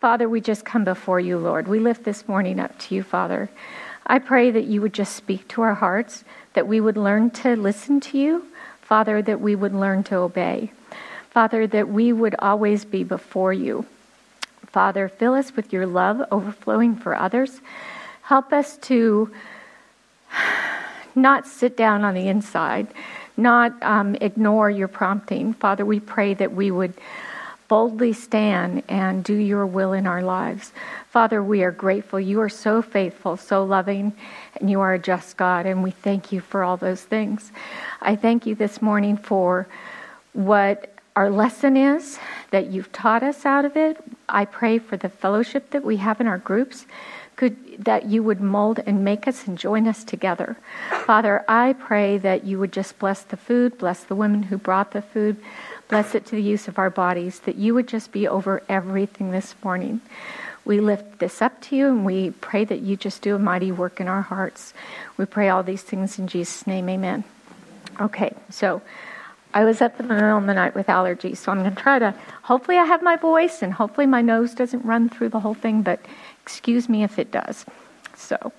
Father, 0.00 0.30
we 0.30 0.40
just 0.40 0.64
come 0.64 0.84
before 0.84 1.20
you, 1.20 1.36
Lord. 1.36 1.68
We 1.68 1.78
lift 1.78 2.04
this 2.04 2.26
morning 2.26 2.58
up 2.58 2.78
to 2.78 2.94
you, 2.94 3.02
Father. 3.02 3.50
I 4.06 4.18
pray 4.18 4.50
that 4.50 4.64
you 4.64 4.80
would 4.80 4.94
just 4.94 5.14
speak 5.14 5.46
to 5.48 5.60
our 5.60 5.74
hearts, 5.74 6.24
that 6.54 6.66
we 6.66 6.80
would 6.80 6.96
learn 6.96 7.28
to 7.32 7.54
listen 7.54 8.00
to 8.00 8.18
you, 8.18 8.46
Father, 8.80 9.20
that 9.20 9.42
we 9.42 9.54
would 9.54 9.74
learn 9.74 10.02
to 10.04 10.16
obey. 10.16 10.72
Father, 11.28 11.66
that 11.66 11.90
we 11.90 12.14
would 12.14 12.34
always 12.38 12.86
be 12.86 13.04
before 13.04 13.52
you. 13.52 13.84
Father, 14.68 15.06
fill 15.06 15.34
us 15.34 15.54
with 15.54 15.70
your 15.70 15.86
love 15.86 16.26
overflowing 16.30 16.96
for 16.96 17.14
others. 17.14 17.60
Help 18.22 18.54
us 18.54 18.78
to 18.78 19.30
not 21.14 21.46
sit 21.46 21.76
down 21.76 22.04
on 22.04 22.14
the 22.14 22.26
inside, 22.26 22.86
not 23.36 23.74
um, 23.82 24.14
ignore 24.22 24.70
your 24.70 24.88
prompting. 24.88 25.52
Father, 25.52 25.84
we 25.84 26.00
pray 26.00 26.32
that 26.32 26.52
we 26.54 26.70
would 26.70 26.94
boldly 27.70 28.12
stand 28.12 28.82
and 28.88 29.22
do 29.22 29.32
your 29.34 29.64
will 29.64 29.92
in 29.92 30.04
our 30.04 30.22
lives. 30.22 30.72
Father, 31.08 31.40
we 31.40 31.62
are 31.62 31.70
grateful. 31.70 32.18
You 32.18 32.40
are 32.40 32.48
so 32.48 32.82
faithful, 32.82 33.36
so 33.36 33.62
loving, 33.62 34.12
and 34.56 34.68
you 34.68 34.80
are 34.80 34.94
a 34.94 34.98
just 34.98 35.36
God, 35.36 35.66
and 35.66 35.80
we 35.80 35.92
thank 35.92 36.32
you 36.32 36.40
for 36.40 36.64
all 36.64 36.76
those 36.76 37.02
things. 37.02 37.52
I 38.02 38.16
thank 38.16 38.44
you 38.44 38.56
this 38.56 38.82
morning 38.82 39.16
for 39.16 39.68
what 40.32 40.92
our 41.14 41.30
lesson 41.30 41.76
is, 41.76 42.18
that 42.50 42.66
you've 42.72 42.90
taught 42.90 43.22
us 43.22 43.46
out 43.46 43.64
of 43.64 43.76
it. 43.76 43.98
I 44.28 44.46
pray 44.46 44.80
for 44.80 44.96
the 44.96 45.08
fellowship 45.08 45.70
that 45.70 45.84
we 45.84 45.98
have 45.98 46.20
in 46.20 46.26
our 46.26 46.38
groups. 46.38 46.86
Could, 47.36 47.84
that 47.84 48.04
you 48.04 48.22
would 48.22 48.40
mold 48.40 48.80
and 48.84 49.02
make 49.02 49.26
us 49.26 49.46
and 49.46 49.56
join 49.56 49.88
us 49.88 50.04
together. 50.04 50.58
Father, 51.06 51.42
I 51.48 51.72
pray 51.72 52.18
that 52.18 52.44
you 52.44 52.58
would 52.58 52.70
just 52.70 52.98
bless 52.98 53.22
the 53.22 53.38
food, 53.38 53.78
bless 53.78 54.04
the 54.04 54.14
women 54.14 54.42
who 54.42 54.58
brought 54.58 54.90
the 54.90 55.00
food, 55.00 55.38
bless 55.90 56.14
it 56.14 56.24
to 56.26 56.36
the 56.36 56.42
use 56.42 56.68
of 56.68 56.78
our 56.78 56.88
bodies, 56.88 57.40
that 57.40 57.56
you 57.56 57.74
would 57.74 57.88
just 57.88 58.12
be 58.12 58.26
over 58.26 58.62
everything 58.68 59.32
this 59.32 59.54
morning. 59.62 60.00
We 60.64 60.80
lift 60.80 61.18
this 61.18 61.42
up 61.42 61.60
to 61.62 61.76
you 61.76 61.88
and 61.88 62.04
we 62.04 62.30
pray 62.30 62.64
that 62.64 62.80
you 62.80 62.96
just 62.96 63.22
do 63.22 63.34
a 63.34 63.38
mighty 63.38 63.72
work 63.72 64.00
in 64.00 64.06
our 64.06 64.22
hearts. 64.22 64.72
We 65.16 65.24
pray 65.24 65.48
all 65.48 65.64
these 65.64 65.82
things 65.82 66.18
in 66.18 66.28
Jesus' 66.28 66.66
name, 66.66 66.88
amen. 66.88 67.24
Okay, 68.00 68.32
so 68.50 68.80
I 69.52 69.64
was 69.64 69.82
up 69.82 69.98
in 69.98 70.06
the 70.06 70.14
middle 70.14 70.38
of 70.38 70.46
the 70.46 70.54
night 70.54 70.76
with 70.76 70.86
allergies, 70.86 71.38
so 71.38 71.50
I'm 71.50 71.58
going 71.58 71.74
to 71.74 71.82
try 71.82 71.98
to. 71.98 72.14
Hopefully, 72.42 72.78
I 72.78 72.84
have 72.84 73.02
my 73.02 73.16
voice, 73.16 73.62
and 73.62 73.72
hopefully, 73.72 74.06
my 74.06 74.22
nose 74.22 74.54
doesn't 74.54 74.84
run 74.84 75.08
through 75.08 75.30
the 75.30 75.40
whole 75.40 75.54
thing, 75.54 75.82
but 75.82 75.98
excuse 76.40 76.88
me 76.88 77.02
if 77.02 77.18
it 77.18 77.32
does. 77.32 77.66
So, 78.16 78.52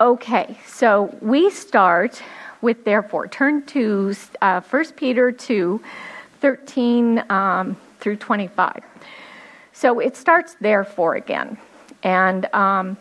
okay, 0.00 0.58
so 0.66 1.16
we 1.20 1.50
start 1.50 2.20
with 2.62 2.84
therefore. 2.84 3.28
Turn 3.28 3.64
to 3.66 4.14
uh, 4.42 4.60
1 4.60 4.92
Peter 4.96 5.30
2 5.30 5.80
13 6.40 7.24
um, 7.30 7.76
through 8.00 8.16
25. 8.16 8.82
So 9.72 10.00
it 10.00 10.16
starts 10.16 10.56
therefore 10.60 11.14
again. 11.16 11.58
And 12.02 12.46
um, 12.54 12.96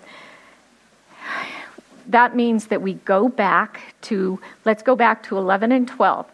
that 2.07 2.35
means 2.35 2.67
that 2.67 2.81
we 2.81 2.93
go 2.93 3.29
back 3.29 3.95
to, 4.03 4.39
let's 4.65 4.83
go 4.83 4.95
back 4.95 5.23
to 5.23 5.37
11 5.37 5.71
and 5.71 5.87
12. 5.87 6.27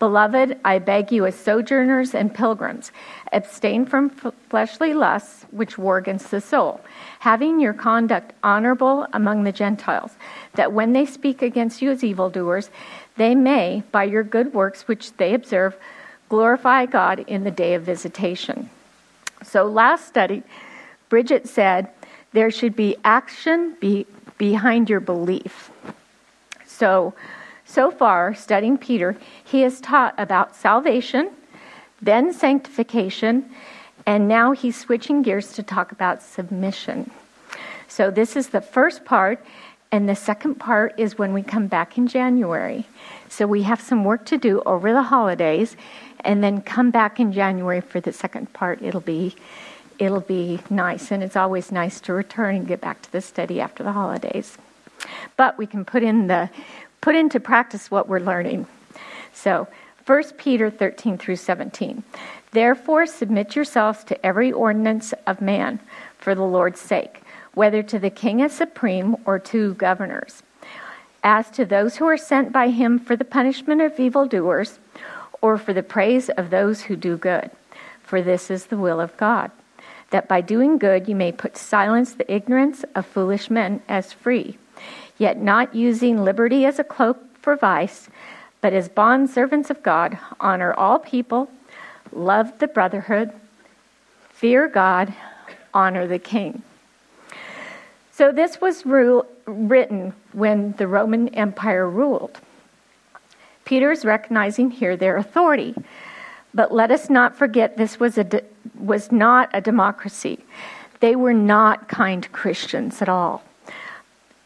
Beloved, 0.00 0.58
I 0.64 0.80
beg 0.80 1.12
you, 1.12 1.24
as 1.24 1.36
sojourners 1.36 2.14
and 2.14 2.34
pilgrims, 2.34 2.90
abstain 3.32 3.86
from 3.86 4.10
fleshly 4.50 4.92
lusts 4.92 5.46
which 5.50 5.78
war 5.78 5.98
against 5.98 6.30
the 6.30 6.40
soul, 6.40 6.80
having 7.20 7.60
your 7.60 7.72
conduct 7.72 8.32
honorable 8.42 9.06
among 9.12 9.44
the 9.44 9.52
Gentiles, 9.52 10.16
that 10.54 10.72
when 10.72 10.92
they 10.92 11.06
speak 11.06 11.42
against 11.42 11.80
you 11.80 11.90
as 11.90 12.02
evildoers, 12.02 12.70
they 13.16 13.34
may, 13.34 13.82
by 13.92 14.04
your 14.04 14.24
good 14.24 14.52
works 14.52 14.88
which 14.88 15.16
they 15.16 15.32
observe, 15.32 15.76
glorify 16.28 16.86
God 16.86 17.20
in 17.26 17.44
the 17.44 17.50
day 17.50 17.74
of 17.74 17.82
visitation. 17.82 18.70
So, 19.42 19.64
last 19.64 20.06
study, 20.06 20.42
Bridget 21.08 21.48
said 21.48 21.88
there 22.32 22.50
should 22.50 22.74
be 22.74 22.96
action 23.04 23.76
be 23.80 24.06
behind 24.38 24.90
your 24.90 25.00
belief. 25.00 25.70
So, 26.66 27.14
so 27.64 27.90
far, 27.90 28.34
studying 28.34 28.78
Peter, 28.78 29.16
he 29.44 29.62
has 29.62 29.80
taught 29.80 30.14
about 30.18 30.56
salvation, 30.56 31.30
then 32.02 32.32
sanctification, 32.32 33.50
and 34.06 34.28
now 34.28 34.52
he's 34.52 34.76
switching 34.76 35.22
gears 35.22 35.52
to 35.54 35.62
talk 35.62 35.92
about 35.92 36.22
submission. 36.22 37.10
So, 37.88 38.10
this 38.10 38.36
is 38.36 38.48
the 38.48 38.60
first 38.60 39.04
part, 39.04 39.44
and 39.92 40.08
the 40.08 40.16
second 40.16 40.56
part 40.56 40.94
is 40.98 41.16
when 41.16 41.32
we 41.32 41.42
come 41.42 41.68
back 41.68 41.96
in 41.96 42.08
January. 42.08 42.86
So, 43.28 43.46
we 43.46 43.62
have 43.62 43.80
some 43.80 44.04
work 44.04 44.26
to 44.26 44.36
do 44.36 44.62
over 44.66 44.92
the 44.92 45.02
holidays, 45.02 45.76
and 46.24 46.42
then 46.42 46.62
come 46.62 46.90
back 46.90 47.20
in 47.20 47.32
January 47.32 47.80
for 47.80 48.00
the 48.00 48.12
second 48.12 48.52
part. 48.52 48.82
It'll 48.82 49.00
be 49.00 49.34
it'll 49.98 50.20
be 50.20 50.58
nice, 50.70 51.12
and 51.12 51.22
it's 51.22 51.36
always 51.36 51.70
nice 51.70 52.00
to 52.00 52.12
return 52.12 52.56
and 52.56 52.66
get 52.66 52.80
back 52.80 53.00
to 53.02 53.12
the 53.12 53.20
study 53.20 53.60
after 53.60 53.82
the 53.82 53.92
holidays. 53.92 54.58
But 55.36 55.56
we 55.58 55.66
can 55.66 55.84
put 55.84 56.02
in 56.02 56.26
the 56.26 56.50
put 57.00 57.14
into 57.14 57.38
practice 57.38 57.90
what 57.90 58.08
we're 58.08 58.20
learning. 58.20 58.66
So, 59.32 59.68
1 60.06 60.22
Peter 60.36 60.70
13 60.70 61.18
through 61.18 61.36
17. 61.36 62.02
Therefore, 62.52 63.06
submit 63.06 63.56
yourselves 63.56 64.04
to 64.04 64.26
every 64.26 64.52
ordinance 64.52 65.12
of 65.26 65.40
man 65.40 65.80
for 66.18 66.34
the 66.34 66.42
Lord's 66.42 66.80
sake, 66.80 67.22
whether 67.52 67.82
to 67.82 67.98
the 67.98 68.10
king 68.10 68.42
as 68.42 68.52
supreme 68.52 69.16
or 69.24 69.38
to 69.40 69.74
governors, 69.74 70.42
as 71.22 71.50
to 71.50 71.64
those 71.64 71.96
who 71.96 72.06
are 72.06 72.16
sent 72.16 72.52
by 72.52 72.68
him 72.68 72.98
for 72.98 73.16
the 73.16 73.24
punishment 73.24 73.80
of 73.80 73.98
evildoers 73.98 74.78
or 75.44 75.58
for 75.58 75.74
the 75.74 75.82
praise 75.82 76.30
of 76.30 76.48
those 76.48 76.80
who 76.80 76.96
do 76.96 77.18
good. 77.18 77.50
For 78.02 78.22
this 78.22 78.50
is 78.50 78.66
the 78.66 78.78
will 78.78 78.98
of 78.98 79.14
God, 79.18 79.50
that 80.08 80.28
by 80.28 80.40
doing 80.40 80.78
good 80.78 81.08
you 81.08 81.14
may 81.14 81.32
put 81.32 81.58
silence 81.58 82.14
the 82.14 82.32
ignorance 82.32 82.84
of 82.94 83.04
foolish 83.04 83.50
men 83.50 83.82
as 83.86 84.12
free 84.12 84.56
yet 85.18 85.38
not 85.38 85.74
using 85.74 86.24
liberty 86.24 86.66
as 86.66 86.78
a 86.78 86.84
cloak 86.84 87.18
for 87.38 87.56
vice, 87.56 88.08
but 88.60 88.72
as 88.72 88.88
bondservants 88.88 89.70
of 89.70 89.82
God, 89.82 90.18
honor 90.40 90.72
all 90.74 90.98
people, 90.98 91.50
love 92.12 92.58
the 92.58 92.66
brotherhood, 92.66 93.30
fear 94.30 94.68
God, 94.68 95.14
honor 95.72 96.06
the 96.06 96.18
king. 96.18 96.62
So 98.12 98.32
this 98.32 98.60
was 98.60 98.84
written 99.46 100.12
when 100.32 100.72
the 100.72 100.86
Roman 100.86 101.28
Empire 101.34 101.88
ruled. 101.88 102.38
Peter 103.64 103.90
is 103.90 104.04
recognizing 104.04 104.70
here 104.70 104.96
their 104.96 105.16
authority. 105.16 105.74
But 106.52 106.72
let 106.72 106.90
us 106.90 107.10
not 107.10 107.36
forget 107.36 107.76
this 107.76 107.98
was, 107.98 108.16
a 108.16 108.24
de- 108.24 108.44
was 108.78 109.10
not 109.10 109.50
a 109.52 109.60
democracy. 109.60 110.44
They 111.00 111.16
were 111.16 111.34
not 111.34 111.88
kind 111.88 112.30
Christians 112.32 113.02
at 113.02 113.08
all. 113.08 113.42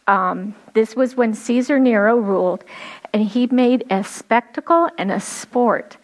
Um, 0.06 0.54
this 0.72 0.96
was 0.96 1.16
when 1.16 1.34
Caesar 1.34 1.78
Nero 1.78 2.16
ruled, 2.16 2.64
and 3.12 3.22
he 3.22 3.46
made 3.48 3.84
a 3.90 4.02
spectacle 4.02 4.88
and 4.96 5.12
a 5.12 5.20
sport 5.20 5.98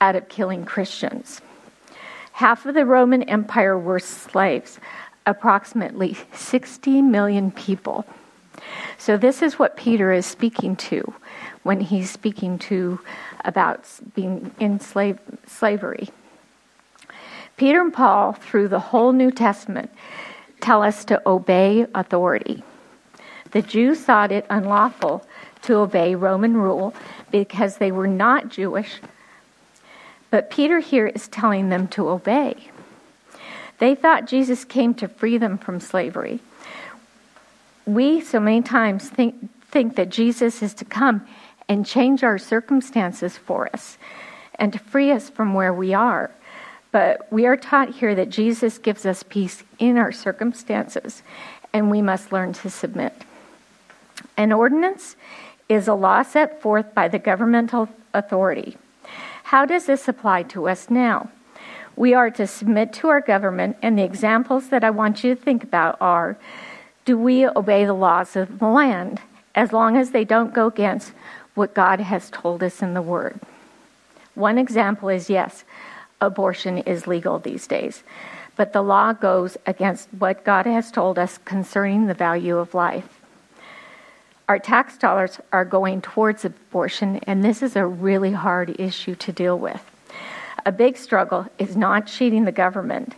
out 0.00 0.14
of 0.14 0.28
killing 0.28 0.64
Christians. 0.64 1.40
Half 2.32 2.64
of 2.64 2.74
the 2.74 2.86
Roman 2.86 3.24
Empire 3.24 3.76
were 3.76 3.98
slaves, 3.98 4.78
approximately 5.26 6.16
60 6.32 7.02
million 7.02 7.50
people. 7.50 8.06
So, 8.98 9.16
this 9.16 9.42
is 9.42 9.58
what 9.58 9.76
Peter 9.76 10.12
is 10.12 10.26
speaking 10.26 10.76
to 10.76 11.12
when 11.62 11.80
he's 11.80 12.10
speaking 12.10 12.58
to 12.58 13.00
about 13.44 13.86
being 14.14 14.50
in 14.58 14.80
slave, 14.80 15.18
slavery. 15.46 16.08
Peter 17.56 17.80
and 17.80 17.92
Paul, 17.92 18.32
through 18.32 18.68
the 18.68 18.80
whole 18.80 19.12
New 19.12 19.30
Testament, 19.30 19.90
tell 20.60 20.82
us 20.82 21.04
to 21.06 21.20
obey 21.28 21.86
authority. 21.94 22.62
The 23.50 23.62
Jews 23.62 24.00
thought 24.00 24.32
it 24.32 24.46
unlawful 24.48 25.26
to 25.62 25.76
obey 25.76 26.14
Roman 26.14 26.56
rule 26.56 26.94
because 27.30 27.76
they 27.76 27.92
were 27.92 28.06
not 28.06 28.48
Jewish. 28.48 29.00
But 30.30 30.50
Peter 30.50 30.78
here 30.78 31.08
is 31.08 31.28
telling 31.28 31.68
them 31.68 31.88
to 31.88 32.08
obey. 32.08 32.70
They 33.78 33.94
thought 33.94 34.26
Jesus 34.26 34.64
came 34.64 34.94
to 34.94 35.08
free 35.08 35.38
them 35.38 35.58
from 35.58 35.80
slavery. 35.80 36.40
We 37.86 38.20
so 38.20 38.38
many 38.38 38.62
times 38.62 39.08
think, 39.08 39.50
think 39.70 39.96
that 39.96 40.10
Jesus 40.10 40.62
is 40.62 40.74
to 40.74 40.84
come 40.84 41.26
and 41.70 41.86
change 41.86 42.24
our 42.24 42.36
circumstances 42.36 43.38
for 43.38 43.70
us 43.72 43.96
and 44.56 44.72
to 44.72 44.78
free 44.80 45.12
us 45.12 45.30
from 45.30 45.54
where 45.54 45.72
we 45.72 45.94
are. 45.94 46.32
But 46.90 47.28
we 47.30 47.46
are 47.46 47.56
taught 47.56 47.94
here 47.94 48.16
that 48.16 48.28
Jesus 48.28 48.76
gives 48.76 49.06
us 49.06 49.22
peace 49.22 49.62
in 49.78 49.96
our 49.96 50.10
circumstances, 50.10 51.22
and 51.72 51.88
we 51.88 52.02
must 52.02 52.32
learn 52.32 52.52
to 52.54 52.68
submit. 52.68 53.14
An 54.36 54.50
ordinance 54.50 55.14
is 55.68 55.86
a 55.86 55.94
law 55.94 56.24
set 56.24 56.60
forth 56.60 56.92
by 56.92 57.06
the 57.06 57.20
governmental 57.20 57.88
authority. 58.12 58.76
How 59.44 59.64
does 59.64 59.86
this 59.86 60.08
apply 60.08 60.42
to 60.44 60.68
us 60.68 60.90
now? 60.90 61.30
We 61.94 62.14
are 62.14 62.30
to 62.32 62.48
submit 62.48 62.92
to 62.94 63.08
our 63.08 63.20
government, 63.20 63.76
and 63.80 63.96
the 63.96 64.02
examples 64.02 64.70
that 64.70 64.82
I 64.82 64.90
want 64.90 65.22
you 65.22 65.36
to 65.36 65.40
think 65.40 65.62
about 65.62 65.96
are 66.00 66.36
do 67.04 67.16
we 67.16 67.46
obey 67.46 67.84
the 67.84 67.94
laws 67.94 68.34
of 68.34 68.58
the 68.58 68.66
land 68.66 69.20
as 69.54 69.72
long 69.72 69.96
as 69.96 70.10
they 70.10 70.24
don't 70.24 70.52
go 70.52 70.66
against 70.66 71.12
what 71.54 71.74
God 71.74 72.00
has 72.00 72.30
told 72.30 72.62
us 72.62 72.82
in 72.82 72.94
the 72.94 73.02
Word? 73.02 73.40
One 74.34 74.58
example 74.58 75.08
is 75.08 75.28
yes, 75.28 75.64
abortion 76.20 76.78
is 76.78 77.06
legal 77.06 77.38
these 77.38 77.66
days. 77.66 78.02
but 78.60 78.74
the 78.74 78.82
law 78.82 79.14
goes 79.14 79.56
against 79.64 80.06
what 80.18 80.44
God 80.44 80.66
has 80.66 80.90
told 80.90 81.18
us 81.18 81.38
concerning 81.46 82.06
the 82.06 82.12
value 82.12 82.58
of 82.58 82.74
life. 82.74 83.20
Our 84.50 84.58
tax 84.58 84.98
dollars 84.98 85.40
are 85.50 85.64
going 85.64 86.02
towards 86.02 86.44
abortion, 86.44 87.20
and 87.26 87.42
this 87.42 87.62
is 87.62 87.74
a 87.74 87.86
really 87.86 88.32
hard 88.32 88.78
issue 88.78 89.14
to 89.14 89.32
deal 89.32 89.58
with. 89.58 89.82
A 90.66 90.72
big 90.72 90.98
struggle 90.98 91.46
is 91.58 91.74
not 91.74 92.06
cheating 92.06 92.44
the 92.44 92.52
government 92.52 93.14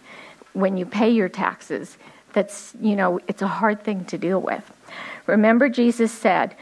when 0.53 0.77
you 0.77 0.87
pay 0.87 1.11
your 1.11 1.29
taxes. 1.29 1.99
That's, 2.35 2.75
you 2.81 2.95
know, 2.95 3.19
it's 3.27 3.43
a 3.43 3.49
hard 3.49 3.83
thing 3.83 4.05
to 4.05 4.19
deal 4.19 4.41
with. 4.41 4.71
Remember, 5.27 5.69
Jesus 5.69 6.13
said, 6.13 6.55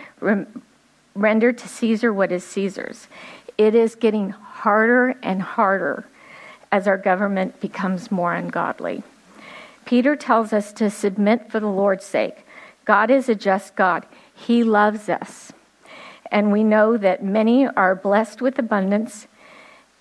render 1.15 1.53
to 1.53 1.69
Caesar 1.69 2.13
what 2.13 2.33
is 2.33 2.45
Caesar's. 2.45 3.09
It 3.59 3.75
is 3.75 3.95
getting 3.95 4.31
harder 4.31 5.17
and 5.23 5.43
harder 5.43 6.05
as 6.73 6.87
our 6.87 6.99
government 6.99 7.61
becomes 7.61 8.11
more 8.11 8.35
ungodly. 8.35 9.03
Peter 9.85 10.15
tells 10.15 10.53
us 10.53 10.73
to 10.75 10.89
submit 10.91 11.51
for 11.51 11.61
the 11.61 11.67
Lord's 11.67 12.05
sake. 12.05 12.47
God 12.85 13.11
is 13.11 13.29
a 13.29 13.35
just 13.35 13.77
God, 13.77 14.07
He 14.35 14.63
loves 14.63 15.09
us. 15.09 15.53
And 16.31 16.53
we 16.53 16.63
know 16.63 16.97
that 16.97 17.25
many 17.25 17.67
are 17.67 17.95
blessed 17.95 18.41
with 18.41 18.59
abundance, 18.59 19.27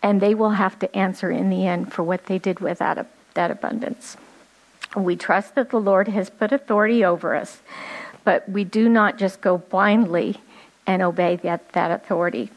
and 0.03 0.21
they 0.21 0.35
will 0.35 0.51
have 0.51 0.77
to 0.79 0.95
answer 0.95 1.31
in 1.31 1.49
the 1.49 1.65
end 1.65 1.91
for 1.91 2.03
what 2.03 2.27
they 2.27 2.37
did 2.37 2.59
with 2.59 2.77
that, 2.77 3.07
that 3.33 3.51
abundance. 3.51 4.15
We 4.95 5.15
trust 5.15 5.55
that 5.55 5.71
the 5.71 5.79
Lord 5.79 6.07
has 6.07 6.29
put 6.29 6.51
authority 6.51 7.03
over 7.03 7.35
us, 7.35 7.61
but 8.23 8.47
we 8.47 8.63
do 8.63 8.87
not 8.87 9.17
just 9.17 9.41
go 9.41 9.57
blindly 9.57 10.37
and 10.89 11.03
obey 11.03 11.35
that, 11.35 11.71
that 11.73 11.91
authority. 11.91 12.49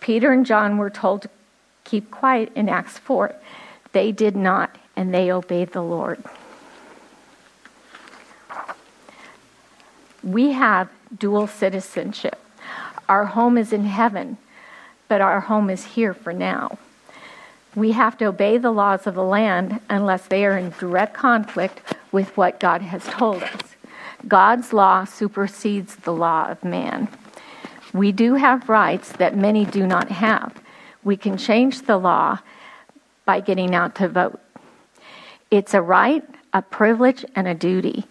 Peter 0.00 0.32
and 0.32 0.46
John 0.46 0.78
were 0.78 0.88
told 0.88 1.20
to 1.20 1.28
keep 1.84 2.10
quiet 2.10 2.50
in 2.56 2.70
Acts 2.70 2.96
4. 2.96 3.34
They 3.92 4.10
did 4.10 4.34
not, 4.34 4.74
and 4.96 5.12
they 5.12 5.30
obeyed 5.30 5.72
the 5.72 5.82
Lord. 5.82 6.24
We 10.22 10.52
have 10.52 10.88
dual 11.14 11.46
citizenship. 11.46 12.38
Our 13.06 13.26
home 13.26 13.58
is 13.58 13.70
in 13.70 13.84
heaven, 13.84 14.38
but 15.06 15.20
our 15.20 15.40
home 15.40 15.68
is 15.68 15.84
here 15.84 16.14
for 16.14 16.32
now. 16.32 16.78
We 17.76 17.92
have 17.92 18.16
to 18.16 18.26
obey 18.26 18.56
the 18.56 18.70
laws 18.70 19.06
of 19.06 19.14
the 19.14 19.22
land 19.22 19.80
unless 19.90 20.26
they 20.26 20.46
are 20.46 20.56
in 20.56 20.72
direct 20.78 21.12
conflict 21.12 21.82
with 22.10 22.34
what 22.34 22.58
God 22.58 22.80
has 22.80 23.04
told 23.04 23.42
us. 23.42 23.76
God's 24.26 24.72
law 24.72 25.04
supersedes 25.04 25.96
the 25.96 26.14
law 26.14 26.48
of 26.48 26.64
man. 26.64 27.08
We 27.94 28.10
do 28.10 28.34
have 28.34 28.68
rights 28.68 29.12
that 29.12 29.36
many 29.36 29.64
do 29.64 29.86
not 29.86 30.10
have. 30.10 30.60
We 31.04 31.16
can 31.16 31.38
change 31.38 31.82
the 31.82 31.96
law 31.96 32.40
by 33.24 33.38
getting 33.40 33.72
out 33.74 33.94
to 33.96 34.08
vote. 34.08 34.40
It's 35.50 35.74
a 35.74 35.80
right, 35.80 36.24
a 36.52 36.60
privilege, 36.60 37.24
and 37.36 37.46
a 37.46 37.54
duty. 37.54 38.04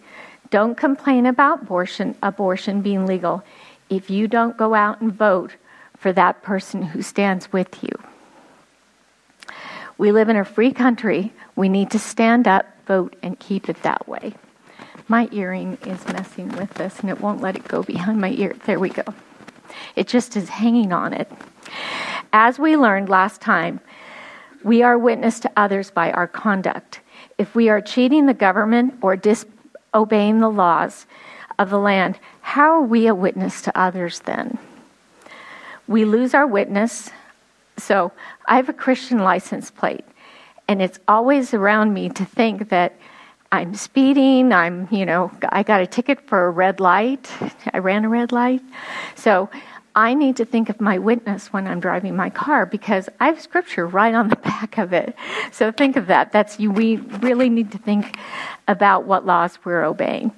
Don't 0.48 0.74
complain 0.74 1.26
about 1.26 1.62
abortion, 1.64 2.16
abortion 2.22 2.80
being 2.80 3.06
legal 3.06 3.44
if 3.90 4.08
you 4.08 4.26
don't 4.26 4.56
go 4.56 4.72
out 4.74 5.02
and 5.02 5.12
vote 5.12 5.52
for 5.98 6.12
that 6.14 6.42
person 6.42 6.82
who 6.82 7.02
stands 7.02 7.52
with 7.52 7.82
you. 7.82 7.92
We 9.98 10.12
live 10.12 10.30
in 10.30 10.36
a 10.36 10.46
free 10.46 10.72
country. 10.72 11.32
We 11.56 11.68
need 11.68 11.90
to 11.90 11.98
stand 11.98 12.48
up, 12.48 12.66
vote, 12.86 13.16
and 13.22 13.38
keep 13.38 13.68
it 13.68 13.82
that 13.82 14.08
way. 14.08 14.34
My 15.08 15.28
earring 15.30 15.76
is 15.84 16.06
messing 16.08 16.48
with 16.56 16.72
this 16.74 17.00
and 17.00 17.10
it 17.10 17.20
won't 17.20 17.42
let 17.42 17.56
it 17.56 17.68
go 17.68 17.82
behind 17.82 18.18
my 18.18 18.30
ear. 18.30 18.56
There 18.64 18.80
we 18.80 18.88
go. 18.88 19.04
It 19.96 20.08
just 20.08 20.36
is 20.36 20.48
hanging 20.48 20.92
on 20.92 21.12
it. 21.12 21.30
As 22.32 22.58
we 22.58 22.76
learned 22.76 23.08
last 23.08 23.40
time, 23.40 23.80
we 24.62 24.82
are 24.82 24.98
witness 24.98 25.40
to 25.40 25.50
others 25.56 25.90
by 25.90 26.10
our 26.12 26.26
conduct. 26.26 27.00
If 27.38 27.54
we 27.54 27.68
are 27.68 27.80
cheating 27.80 28.26
the 28.26 28.34
government 28.34 28.94
or 29.02 29.16
disobeying 29.16 30.40
the 30.40 30.48
laws 30.48 31.06
of 31.58 31.70
the 31.70 31.78
land, 31.78 32.18
how 32.40 32.72
are 32.72 32.82
we 32.82 33.06
a 33.06 33.14
witness 33.14 33.62
to 33.62 33.78
others 33.78 34.20
then? 34.20 34.58
We 35.86 36.04
lose 36.04 36.34
our 36.34 36.46
witness. 36.46 37.10
So 37.76 38.12
I 38.46 38.56
have 38.56 38.68
a 38.68 38.72
Christian 38.72 39.18
license 39.18 39.70
plate, 39.70 40.04
and 40.68 40.80
it's 40.80 40.98
always 41.06 41.52
around 41.52 41.92
me 41.92 42.08
to 42.10 42.24
think 42.24 42.70
that 42.70 42.96
I'm 43.54 43.74
speeding. 43.74 44.52
I'm, 44.52 44.88
you 44.90 45.06
know, 45.06 45.30
I 45.50 45.62
got 45.62 45.80
a 45.80 45.86
ticket 45.86 46.26
for 46.28 46.46
a 46.46 46.50
red 46.50 46.80
light. 46.80 47.30
I 47.72 47.78
ran 47.78 48.04
a 48.04 48.08
red 48.08 48.32
light. 48.32 48.62
So 49.14 49.48
I 49.94 50.14
need 50.14 50.36
to 50.38 50.44
think 50.44 50.70
of 50.70 50.80
my 50.80 50.98
witness 50.98 51.52
when 51.52 51.68
I'm 51.68 51.78
driving 51.78 52.16
my 52.16 52.30
car 52.30 52.66
because 52.66 53.08
I 53.20 53.28
have 53.28 53.40
scripture 53.40 53.86
right 53.86 54.12
on 54.12 54.28
the 54.28 54.36
back 54.50 54.76
of 54.76 54.92
it. 54.92 55.14
So 55.52 55.70
think 55.70 55.94
of 55.94 56.08
that. 56.08 56.32
That's 56.32 56.58
you. 56.58 56.72
We 56.72 56.96
really 56.96 57.48
need 57.48 57.70
to 57.72 57.78
think 57.78 58.16
about 58.66 59.04
what 59.04 59.24
laws 59.24 59.56
we're 59.64 59.84
obeying. 59.84 60.32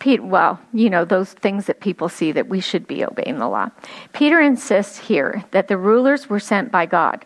Pete, 0.00 0.24
well, 0.24 0.60
you 0.72 0.90
know, 0.90 1.04
those 1.04 1.32
things 1.34 1.66
that 1.66 1.80
people 1.80 2.08
see 2.08 2.32
that 2.32 2.48
we 2.48 2.60
should 2.60 2.88
be 2.88 3.04
obeying 3.04 3.38
the 3.38 3.48
law. 3.48 3.70
Peter 4.12 4.40
insists 4.40 4.98
here 4.98 5.44
that 5.52 5.68
the 5.68 5.78
rulers 5.78 6.28
were 6.28 6.40
sent 6.40 6.72
by 6.72 6.84
God. 6.84 7.24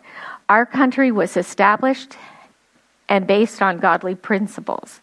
Our 0.49 0.67
country 0.67 1.11
was 1.11 1.35
established 1.35 2.15
and 3.09 3.25
based 3.27 3.61
on 3.61 3.79
godly 3.79 4.15
principles. 4.15 5.01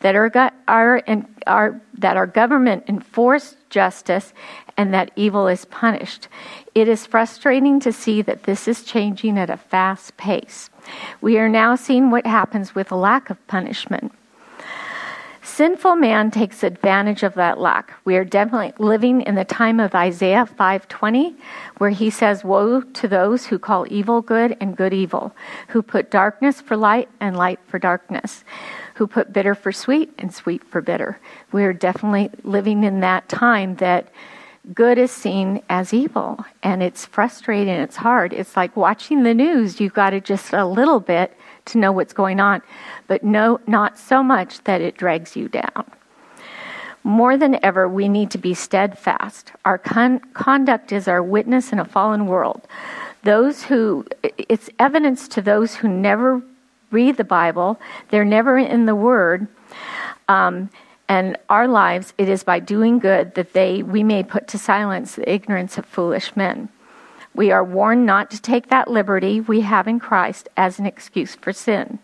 That 0.00 0.14
our, 0.14 0.52
our, 0.68 1.02
our, 1.46 1.80
that 1.98 2.16
our 2.16 2.26
government 2.26 2.84
enforce 2.88 3.56
justice 3.68 4.32
and 4.76 4.94
that 4.94 5.10
evil 5.16 5.48
is 5.48 5.64
punished. 5.66 6.28
It 6.74 6.88
is 6.88 7.04
frustrating 7.04 7.80
to 7.80 7.92
see 7.92 8.22
that 8.22 8.44
this 8.44 8.66
is 8.66 8.84
changing 8.84 9.36
at 9.36 9.50
a 9.50 9.56
fast 9.56 10.16
pace. 10.16 10.70
We 11.20 11.38
are 11.38 11.48
now 11.48 11.74
seeing 11.74 12.10
what 12.10 12.26
happens 12.26 12.74
with 12.74 12.90
a 12.90 12.96
lack 12.96 13.28
of 13.28 13.46
punishment. 13.46 14.12
Sinful 15.60 15.96
man 15.96 16.30
takes 16.30 16.62
advantage 16.62 17.22
of 17.22 17.34
that 17.34 17.60
lack. 17.60 17.92
We 18.06 18.16
are 18.16 18.24
definitely 18.24 18.72
living 18.78 19.20
in 19.20 19.34
the 19.34 19.44
time 19.44 19.78
of 19.78 19.94
Isaiah 19.94 20.46
5:20 20.46 21.34
where 21.76 21.90
he 21.90 22.08
says 22.08 22.42
woe 22.42 22.80
to 22.80 23.06
those 23.06 23.44
who 23.44 23.58
call 23.58 23.84
evil 23.90 24.22
good 24.22 24.56
and 24.58 24.74
good 24.74 24.94
evil, 24.94 25.36
who 25.68 25.82
put 25.82 26.10
darkness 26.10 26.62
for 26.62 26.78
light 26.78 27.10
and 27.20 27.36
light 27.36 27.60
for 27.66 27.78
darkness, 27.78 28.42
who 28.94 29.06
put 29.06 29.34
bitter 29.34 29.54
for 29.54 29.70
sweet 29.70 30.14
and 30.16 30.32
sweet 30.32 30.64
for 30.64 30.80
bitter. 30.80 31.18
We 31.52 31.62
are 31.64 31.74
definitely 31.74 32.30
living 32.42 32.82
in 32.82 33.00
that 33.00 33.28
time 33.28 33.74
that 33.74 34.08
good 34.72 34.96
is 34.96 35.10
seen 35.10 35.62
as 35.68 35.92
evil 35.92 36.42
and 36.62 36.82
it's 36.82 37.04
frustrating, 37.04 37.74
it's 37.74 37.96
hard. 37.96 38.32
It's 38.32 38.56
like 38.56 38.78
watching 38.78 39.24
the 39.24 39.34
news, 39.34 39.78
you've 39.78 39.92
got 39.92 40.10
to 40.10 40.22
just 40.22 40.54
a 40.54 40.64
little 40.64 41.00
bit 41.00 41.36
to 41.66 41.78
know 41.78 41.92
what's 41.92 42.12
going 42.12 42.40
on, 42.40 42.62
but 43.06 43.22
no, 43.22 43.60
not 43.66 43.98
so 43.98 44.22
much 44.22 44.62
that 44.64 44.80
it 44.80 44.96
drags 44.96 45.36
you 45.36 45.48
down. 45.48 45.84
More 47.02 47.36
than 47.36 47.62
ever, 47.64 47.88
we 47.88 48.08
need 48.08 48.30
to 48.32 48.38
be 48.38 48.52
steadfast. 48.52 49.52
Our 49.64 49.78
con- 49.78 50.20
conduct 50.34 50.92
is 50.92 51.08
our 51.08 51.22
witness 51.22 51.72
in 51.72 51.78
a 51.78 51.84
fallen 51.84 52.26
world. 52.26 52.66
Those 53.22 53.62
who, 53.62 54.04
it's 54.22 54.68
evidence 54.78 55.26
to 55.28 55.42
those 55.42 55.76
who 55.76 55.88
never 55.88 56.42
read 56.90 57.16
the 57.16 57.24
Bible, 57.24 57.80
they're 58.10 58.24
never 58.24 58.58
in 58.58 58.86
the 58.86 58.94
Word. 58.94 59.46
Um, 60.28 60.70
and 61.08 61.36
our 61.48 61.66
lives, 61.66 62.12
it 62.18 62.28
is 62.28 62.44
by 62.44 62.60
doing 62.60 62.98
good 62.98 63.34
that 63.34 63.52
they 63.52 63.82
we 63.82 64.04
may 64.04 64.22
put 64.22 64.46
to 64.48 64.58
silence 64.58 65.16
the 65.16 65.28
ignorance 65.28 65.76
of 65.76 65.84
foolish 65.84 66.36
men. 66.36 66.68
We 67.34 67.50
are 67.52 67.64
warned 67.64 68.06
not 68.06 68.30
to 68.32 68.42
take 68.42 68.68
that 68.68 68.90
liberty 68.90 69.40
we 69.40 69.60
have 69.60 69.86
in 69.86 70.00
Christ 70.00 70.48
as 70.56 70.78
an 70.78 70.86
excuse 70.86 71.36
for 71.36 71.52
sin, 71.52 71.98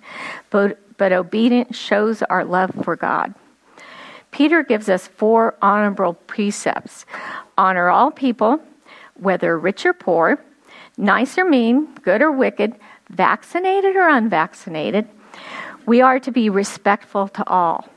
but, 0.51 0.79
but 0.97 1.13
obedience 1.13 1.77
shows 1.77 2.23
our 2.23 2.45
love 2.45 2.71
for 2.85 2.97
God. 2.97 3.35
Peter 4.31 4.63
gives 4.63 4.89
us 4.89 5.09
four 5.09 5.57
honorable 5.63 6.15
precepts 6.15 7.07
honor 7.59 7.89
all 7.89 8.11
people, 8.11 8.61
whether 9.15 9.59
rich 9.59 9.87
or 9.87 9.93
poor, 9.93 10.39
nice 10.97 11.39
or 11.39 11.45
mean, 11.45 11.87
good 12.03 12.23
or 12.23 12.31
wicked, 12.31 12.75
vaccinated 13.09 13.97
or 13.97 14.09
unvaccinated. 14.09 15.09
We 15.87 16.01
are 16.01 16.21
to 16.21 16.31
be 16.31 16.51
respectful 16.51 17.29
to 17.29 17.49
all. 17.49 17.89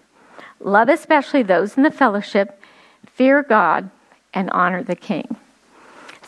Love 0.60 0.90
especially 0.90 1.44
those 1.44 1.78
in 1.78 1.84
the 1.84 1.92
fellowship, 1.92 2.62
fear 3.06 3.44
God, 3.44 3.90
and 4.34 4.50
honor 4.52 4.84
the 4.84 4.96
king. 4.96 5.36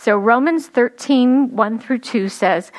So 0.01 0.17
Romans 0.17 0.65
13, 0.65 1.55
1 1.55 1.77
through 1.77 1.99
2 1.99 2.27
says, 2.27 2.71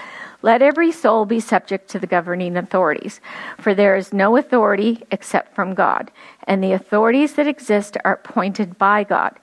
Let 0.42 0.60
every 0.60 0.90
soul 0.90 1.24
be 1.24 1.38
subject 1.38 1.88
to 1.90 2.00
the 2.00 2.06
governing 2.08 2.56
authorities, 2.56 3.20
for 3.58 3.76
there 3.76 3.94
is 3.94 4.12
no 4.12 4.36
authority 4.36 5.04
except 5.12 5.54
from 5.54 5.74
God, 5.74 6.10
and 6.48 6.60
the 6.64 6.72
authorities 6.72 7.34
that 7.34 7.46
exist 7.46 7.96
are 8.04 8.14
appointed 8.14 8.76
by 8.76 9.04
God. 9.04 9.38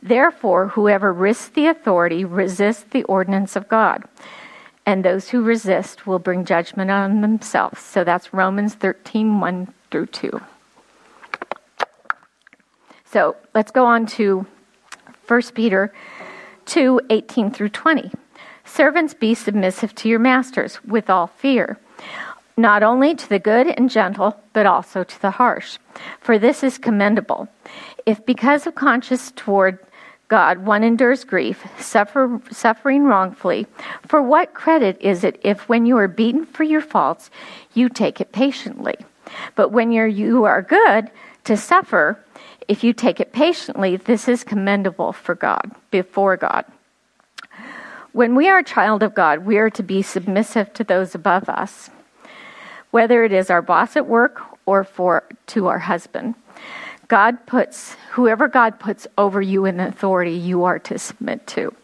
Therefore, 0.00 0.68
whoever 0.68 1.12
risks 1.12 1.48
the 1.48 1.66
authority 1.66 2.24
resists 2.24 2.84
the 2.84 3.02
ordinance 3.02 3.56
of 3.56 3.68
God, 3.68 4.04
and 4.86 5.04
those 5.04 5.30
who 5.30 5.42
resist 5.42 6.06
will 6.06 6.20
bring 6.20 6.44
judgment 6.44 6.92
on 6.92 7.20
themselves. 7.20 7.80
So 7.80 8.04
that's 8.04 8.32
Romans 8.32 8.74
13, 8.74 9.40
1 9.40 9.74
through 9.90 10.06
2. 10.06 10.40
So 13.06 13.34
let's 13.52 13.72
go 13.72 13.86
on 13.86 14.06
to 14.18 14.46
1 15.26 15.42
Peter 15.54 15.92
2 16.66 17.00
18 17.10 17.50
through 17.50 17.68
20. 17.70 18.10
Servants, 18.64 19.14
be 19.14 19.34
submissive 19.34 19.94
to 19.94 20.08
your 20.08 20.18
masters 20.18 20.82
with 20.84 21.10
all 21.10 21.26
fear, 21.26 21.78
not 22.56 22.82
only 22.82 23.14
to 23.14 23.28
the 23.28 23.38
good 23.38 23.66
and 23.66 23.90
gentle, 23.90 24.40
but 24.52 24.66
also 24.66 25.04
to 25.04 25.22
the 25.22 25.32
harsh. 25.32 25.78
For 26.20 26.38
this 26.38 26.62
is 26.62 26.78
commendable. 26.78 27.48
If 28.06 28.24
because 28.24 28.66
of 28.66 28.74
conscience 28.74 29.32
toward 29.36 29.78
God 30.28 30.64
one 30.64 30.82
endures 30.82 31.22
grief, 31.22 31.64
suffer, 31.78 32.40
suffering 32.50 33.04
wrongfully, 33.04 33.66
for 34.06 34.22
what 34.22 34.54
credit 34.54 34.96
is 35.00 35.22
it 35.22 35.38
if 35.42 35.68
when 35.68 35.84
you 35.84 35.98
are 35.98 36.08
beaten 36.08 36.46
for 36.46 36.64
your 36.64 36.80
faults, 36.80 37.30
you 37.74 37.88
take 37.88 38.20
it 38.20 38.32
patiently? 38.32 38.96
But 39.54 39.70
when 39.70 39.92
you're, 39.92 40.06
you 40.06 40.44
are 40.44 40.62
good 40.62 41.10
to 41.44 41.56
suffer, 41.56 42.23
if 42.68 42.84
you 42.84 42.92
take 42.92 43.20
it 43.20 43.32
patiently, 43.32 43.96
this 43.96 44.28
is 44.28 44.44
commendable 44.44 45.12
for 45.12 45.34
God, 45.34 45.72
before 45.90 46.36
God. 46.36 46.64
When 48.12 48.34
we 48.34 48.48
are 48.48 48.58
a 48.58 48.64
child 48.64 49.02
of 49.02 49.14
God, 49.14 49.44
we 49.44 49.58
are 49.58 49.70
to 49.70 49.82
be 49.82 50.02
submissive 50.02 50.72
to 50.74 50.84
those 50.84 51.14
above 51.14 51.48
us 51.48 51.90
whether 52.94 53.24
it 53.24 53.32
is 53.32 53.50
our 53.50 53.60
boss 53.60 53.96
at 53.96 54.06
work 54.06 54.40
or 54.66 54.84
for 54.84 55.24
to 55.48 55.66
our 55.66 55.80
husband. 55.80 56.32
God 57.08 57.44
puts 57.44 57.96
whoever 58.12 58.46
God 58.46 58.78
puts 58.78 59.08
over 59.18 59.42
you 59.42 59.64
in 59.64 59.80
authority, 59.80 60.30
you 60.30 60.62
are 60.62 60.78
to 60.78 60.96
submit 60.96 61.44
to, 61.48 61.74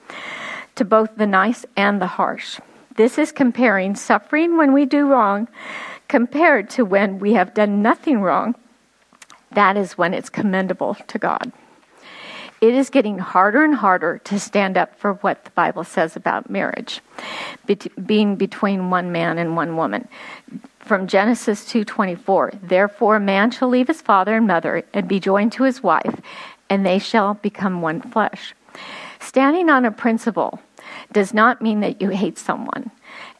to 0.76 0.84
both 0.84 1.16
the 1.16 1.26
nice 1.26 1.66
and 1.76 2.00
the 2.00 2.06
harsh. 2.06 2.60
This 2.94 3.18
is 3.18 3.32
comparing 3.32 3.96
suffering 3.96 4.56
when 4.56 4.72
we 4.72 4.86
do 4.86 5.08
wrong 5.08 5.48
compared 6.06 6.70
to 6.70 6.84
when 6.84 7.18
we 7.18 7.32
have 7.32 7.54
done 7.54 7.82
nothing 7.82 8.20
wrong. 8.20 8.54
That 9.52 9.76
is 9.76 9.98
when 9.98 10.14
it's 10.14 10.30
commendable 10.30 10.94
to 10.94 11.18
God. 11.18 11.52
It 12.60 12.74
is 12.74 12.90
getting 12.90 13.18
harder 13.18 13.64
and 13.64 13.74
harder 13.74 14.18
to 14.24 14.38
stand 14.38 14.76
up 14.76 14.94
for 14.98 15.14
what 15.14 15.44
the 15.46 15.50
Bible 15.52 15.82
says 15.82 16.14
about 16.14 16.50
marriage, 16.50 17.00
being 18.04 18.36
between 18.36 18.90
one 18.90 19.10
man 19.10 19.38
and 19.38 19.56
one 19.56 19.76
woman 19.76 20.08
from 20.78 21.06
Genesis 21.06 21.64
2:24. 21.64 22.52
Therefore 22.62 23.16
a 23.16 23.20
man 23.20 23.50
shall 23.50 23.68
leave 23.68 23.88
his 23.88 24.02
father 24.02 24.36
and 24.36 24.46
mother 24.46 24.84
and 24.92 25.08
be 25.08 25.18
joined 25.18 25.52
to 25.52 25.62
his 25.62 25.82
wife, 25.82 26.20
and 26.68 26.84
they 26.84 26.98
shall 26.98 27.34
become 27.34 27.80
one 27.80 28.02
flesh. 28.02 28.54
Standing 29.20 29.70
on 29.70 29.86
a 29.86 29.90
principle 29.90 30.60
does 31.12 31.32
not 31.32 31.62
mean 31.62 31.80
that 31.80 32.02
you 32.02 32.10
hate 32.10 32.38
someone. 32.38 32.90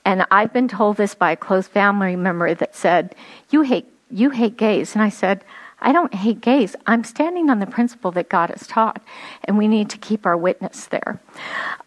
And 0.05 0.27
I've 0.31 0.53
been 0.53 0.69
told 0.69 0.97
this 0.97 1.15
by 1.15 1.33
a 1.33 1.37
close 1.37 1.69
family 1.69 2.17
member 2.17 2.55
that 2.55 2.75
said, 2.75 3.15
"You 3.51 3.63
hate 3.63 3.93
you 4.11 4.31
hate 4.31 4.57
gays." 4.57 4.95
And 4.95 5.03
I 5.03 5.11
said, 5.11 5.45
I 5.81 5.93
don't 5.93 6.15
hate 6.15 6.41
gays. 6.41 6.77
I'm 6.87 7.05
standing 7.05 7.51
on 7.51 7.59
the 7.59 7.67
principle 7.67 8.11
that 8.13 8.29
God 8.29 8.51
has 8.51 8.67
taught, 8.67 9.03
and 9.45 9.57
we 9.57 9.69
need 9.69 9.91
to 9.91 9.99
keep 9.99 10.27
our 10.27 10.37
witness 10.37 10.87
there. 10.87 11.21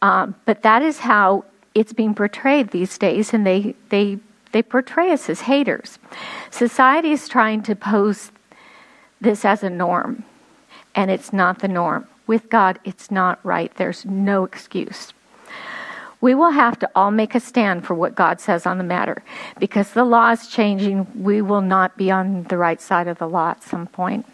Um, 0.02 0.36
but 0.46 0.64
that 0.64 0.82
is 0.82 1.00
how 1.00 1.46
it's 1.76 1.94
being 1.94 2.14
portrayed 2.14 2.70
these 2.70 2.98
days, 2.98 3.34
and 3.34 3.46
they, 3.46 3.76
they 3.90 4.20
they 4.54 4.62
portray 4.64 5.12
us 5.12 5.30
as 5.30 5.42
haters. 5.42 6.00
Society 6.52 7.12
is 7.12 7.28
trying 7.28 7.64
to 7.64 7.76
pose 7.76 8.32
this 9.20 9.44
as 9.44 9.64
a 9.64 9.70
norm, 9.70 10.24
and 10.96 11.12
it's 11.12 11.34
not 11.34 11.60
the 11.60 11.68
norm. 11.68 12.08
With 12.28 12.50
God, 12.50 12.80
it's 12.86 13.12
not 13.12 13.40
right. 13.44 13.74
There's 13.76 14.06
no 14.06 14.46
excuse. 14.46 15.12
We 16.24 16.36
will 16.36 16.52
have 16.52 16.80
to 16.80 16.90
all 16.96 17.12
make 17.12 17.36
a 17.36 17.42
stand 17.42 17.86
for 17.86 17.96
what 17.96 18.16
God 18.16 18.40
says 18.40 18.66
on 18.66 18.78
the 18.78 18.84
matter. 18.86 19.22
Because 19.60 19.92
the 19.92 20.06
law 20.06 20.32
is 20.32 20.48
changing, 20.48 21.06
we 21.22 21.42
will 21.42 21.60
not 21.60 21.98
be 21.98 22.12
on 22.12 22.44
the 22.44 22.58
right 22.58 22.80
side 22.80 23.10
of 23.10 23.18
the 23.18 23.28
law 23.28 23.50
at 23.50 23.62
some 23.62 23.88
point. 23.88 24.26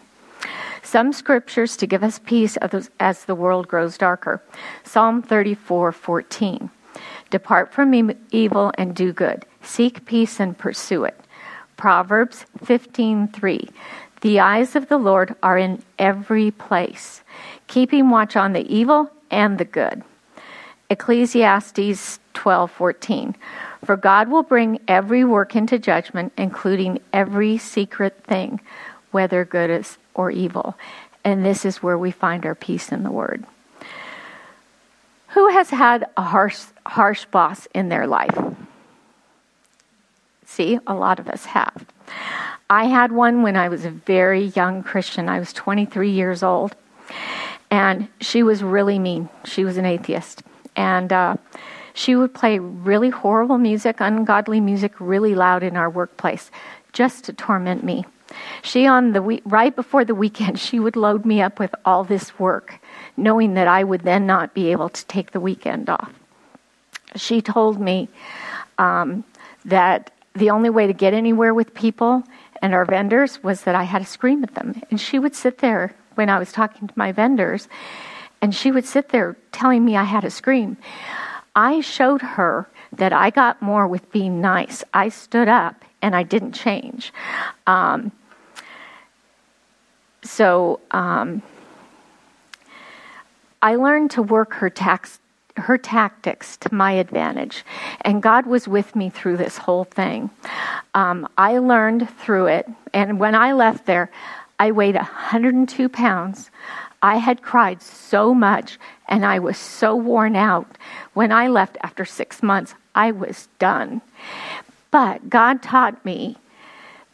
Some 0.84 1.12
scriptures 1.12 1.76
to 1.78 1.88
give 1.88 2.04
us 2.04 2.20
peace 2.20 2.56
as 3.00 3.24
the 3.24 3.34
world 3.34 3.66
grows 3.66 3.98
darker. 3.98 4.40
Psalm 4.84 5.20
34 5.20 5.90
14. 5.90 6.70
Depart 7.28 7.72
from 7.72 8.12
evil 8.30 8.70
and 8.78 8.94
do 8.94 9.12
good. 9.12 9.44
Seek 9.60 10.04
peace 10.04 10.38
and 10.38 10.56
pursue 10.56 11.02
it. 11.02 11.18
Proverbs 11.76 12.46
15:3. 12.64 13.68
The 14.20 14.38
eyes 14.38 14.76
of 14.76 14.88
the 14.88 14.98
Lord 14.98 15.34
are 15.42 15.58
in 15.58 15.82
every 15.98 16.52
place, 16.52 17.24
keeping 17.66 18.10
watch 18.10 18.36
on 18.36 18.52
the 18.52 18.72
evil 18.72 19.10
and 19.28 19.58
the 19.58 19.64
good. 19.64 20.04
Ecclesiastes 20.90 22.18
12:14. 22.34 23.34
For 23.84 23.96
God 23.96 24.28
will 24.28 24.42
bring 24.42 24.80
every 24.88 25.24
work 25.24 25.56
into 25.56 25.78
judgment, 25.78 26.32
including 26.36 27.00
every 27.12 27.56
secret 27.56 28.24
thing, 28.24 28.60
whether 29.12 29.44
good 29.44 29.86
or 30.14 30.30
evil. 30.30 30.76
And 31.24 31.44
this 31.44 31.64
is 31.64 31.82
where 31.82 31.96
we 31.96 32.10
find 32.10 32.44
our 32.44 32.54
peace 32.54 32.92
in 32.92 33.04
the 33.04 33.10
word. 33.10 33.44
Who 35.28 35.48
has 35.48 35.70
had 35.70 36.06
a 36.16 36.22
harsh, 36.22 36.58
harsh 36.84 37.24
boss 37.26 37.68
in 37.72 37.88
their 37.88 38.06
life? 38.06 38.36
See, 40.44 40.78
a 40.86 40.94
lot 40.94 41.20
of 41.20 41.28
us 41.28 41.44
have. 41.46 41.86
I 42.68 42.86
had 42.86 43.12
one 43.12 43.42
when 43.42 43.56
I 43.56 43.68
was 43.68 43.84
a 43.84 43.90
very 43.90 44.46
young 44.56 44.82
Christian. 44.82 45.28
I 45.28 45.38
was 45.38 45.52
23 45.52 46.10
years 46.10 46.42
old. 46.42 46.74
And 47.70 48.08
she 48.20 48.42
was 48.42 48.64
really 48.64 48.98
mean. 48.98 49.28
She 49.44 49.64
was 49.64 49.76
an 49.76 49.86
atheist. 49.86 50.42
And 50.76 51.12
uh, 51.12 51.36
she 51.94 52.16
would 52.16 52.34
play 52.34 52.58
really 52.58 53.10
horrible 53.10 53.58
music, 53.58 53.96
ungodly 54.00 54.60
music, 54.60 54.92
really 54.98 55.34
loud 55.34 55.62
in 55.62 55.76
our 55.76 55.90
workplace 55.90 56.50
just 56.92 57.24
to 57.24 57.32
torment 57.32 57.84
me. 57.84 58.04
She 58.62 58.86
on 58.86 59.12
the 59.12 59.22
week, 59.22 59.42
right 59.44 59.74
before 59.74 60.04
the 60.04 60.14
weekend, 60.14 60.58
she 60.58 60.78
would 60.78 60.96
load 60.96 61.24
me 61.24 61.42
up 61.42 61.58
with 61.58 61.74
all 61.84 62.04
this 62.04 62.38
work, 62.38 62.78
knowing 63.16 63.54
that 63.54 63.66
I 63.66 63.82
would 63.84 64.02
then 64.02 64.26
not 64.26 64.54
be 64.54 64.70
able 64.70 64.88
to 64.88 65.06
take 65.06 65.32
the 65.32 65.40
weekend 65.40 65.90
off. 65.90 66.12
She 67.16 67.42
told 67.42 67.80
me 67.80 68.08
um, 68.78 69.24
that 69.64 70.12
the 70.34 70.50
only 70.50 70.70
way 70.70 70.86
to 70.86 70.92
get 70.92 71.12
anywhere 71.12 71.52
with 71.52 71.74
people 71.74 72.22
and 72.62 72.74
our 72.74 72.84
vendors 72.84 73.42
was 73.42 73.62
that 73.62 73.74
I 73.74 73.84
had 73.84 74.00
to 74.00 74.08
scream 74.08 74.44
at 74.44 74.54
them. 74.54 74.80
And 74.90 75.00
she 75.00 75.18
would 75.18 75.34
sit 75.34 75.58
there 75.58 75.94
when 76.14 76.28
I 76.28 76.38
was 76.38 76.52
talking 76.52 76.88
to 76.88 76.94
my 76.96 77.12
vendors, 77.12 77.68
and 78.42 78.54
she 78.54 78.70
would 78.70 78.84
sit 78.84 79.10
there 79.10 79.36
telling 79.52 79.84
me 79.84 79.96
I 79.96 80.04
had 80.04 80.20
to 80.20 80.30
scream. 80.30 80.76
I 81.54 81.80
showed 81.80 82.22
her 82.22 82.68
that 82.92 83.12
I 83.12 83.30
got 83.30 83.60
more 83.60 83.86
with 83.86 84.10
being 84.12 84.40
nice. 84.40 84.82
I 84.94 85.08
stood 85.08 85.48
up 85.48 85.84
and 86.02 86.16
I 86.16 86.22
didn't 86.22 86.52
change. 86.52 87.12
Um, 87.66 88.12
so 90.22 90.80
um, 90.90 91.42
I 93.62 93.76
learned 93.76 94.12
to 94.12 94.22
work 94.22 94.54
her 94.54 94.70
tax 94.70 95.18
her 95.56 95.76
tactics 95.76 96.56
to 96.56 96.72
my 96.72 96.92
advantage. 96.92 97.64
And 98.00 98.22
God 98.22 98.46
was 98.46 98.66
with 98.66 98.96
me 98.96 99.10
through 99.10 99.36
this 99.36 99.58
whole 99.58 99.84
thing. 99.84 100.30
Um, 100.94 101.28
I 101.36 101.58
learned 101.58 102.08
through 102.18 102.46
it. 102.46 102.68
And 102.94 103.20
when 103.20 103.34
I 103.34 103.52
left 103.52 103.84
there, 103.84 104.10
I 104.58 104.70
weighed 104.70 104.94
102 104.94 105.88
pounds. 105.88 106.50
I 107.02 107.16
had 107.16 107.42
cried 107.42 107.82
so 107.82 108.34
much 108.34 108.78
and 109.08 109.24
I 109.24 109.38
was 109.38 109.56
so 109.56 109.96
worn 109.96 110.36
out. 110.36 110.78
When 111.14 111.32
I 111.32 111.48
left 111.48 111.78
after 111.82 112.04
six 112.04 112.42
months, 112.42 112.74
I 112.94 113.10
was 113.10 113.48
done. 113.58 114.02
But 114.90 115.30
God 115.30 115.62
taught 115.62 116.04
me 116.04 116.36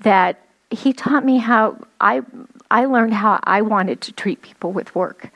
that 0.01 0.41
He 0.71 0.93
taught 0.93 1.25
me 1.25 1.39
how 1.39 1.79
I 2.01 2.23
I 2.71 2.87
learned 2.87 3.15
how 3.15 3.41
I 3.45 3.63
wanted 3.63 4.01
to 4.03 4.13
treat 4.13 4.43
people 4.43 4.73
with 4.73 4.95
work. 4.95 5.31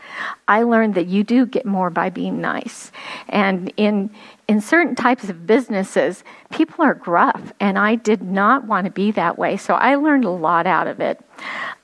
I 0.49 0.63
learned 0.63 0.95
that 0.95 1.07
you 1.07 1.23
do 1.25 1.47
get 1.47 1.65
more 1.65 1.91
by 1.91 2.11
being 2.11 2.41
nice. 2.41 2.91
And 3.29 3.73
in 3.77 4.11
in 4.49 4.61
certain 4.61 4.97
types 4.97 5.29
of 5.29 5.47
businesses, 5.47 6.25
people 6.51 6.85
are 6.85 6.95
gruff, 6.95 7.53
and 7.61 7.79
I 7.79 7.95
did 7.95 8.21
not 8.21 8.65
want 8.65 8.87
to 8.87 8.91
be 8.91 9.13
that 9.13 9.39
way. 9.39 9.57
So 9.57 9.75
I 9.75 9.95
learned 9.95 10.25
a 10.25 10.31
lot 10.31 10.67
out 10.67 10.89
of 10.89 10.99
it. 10.99 11.21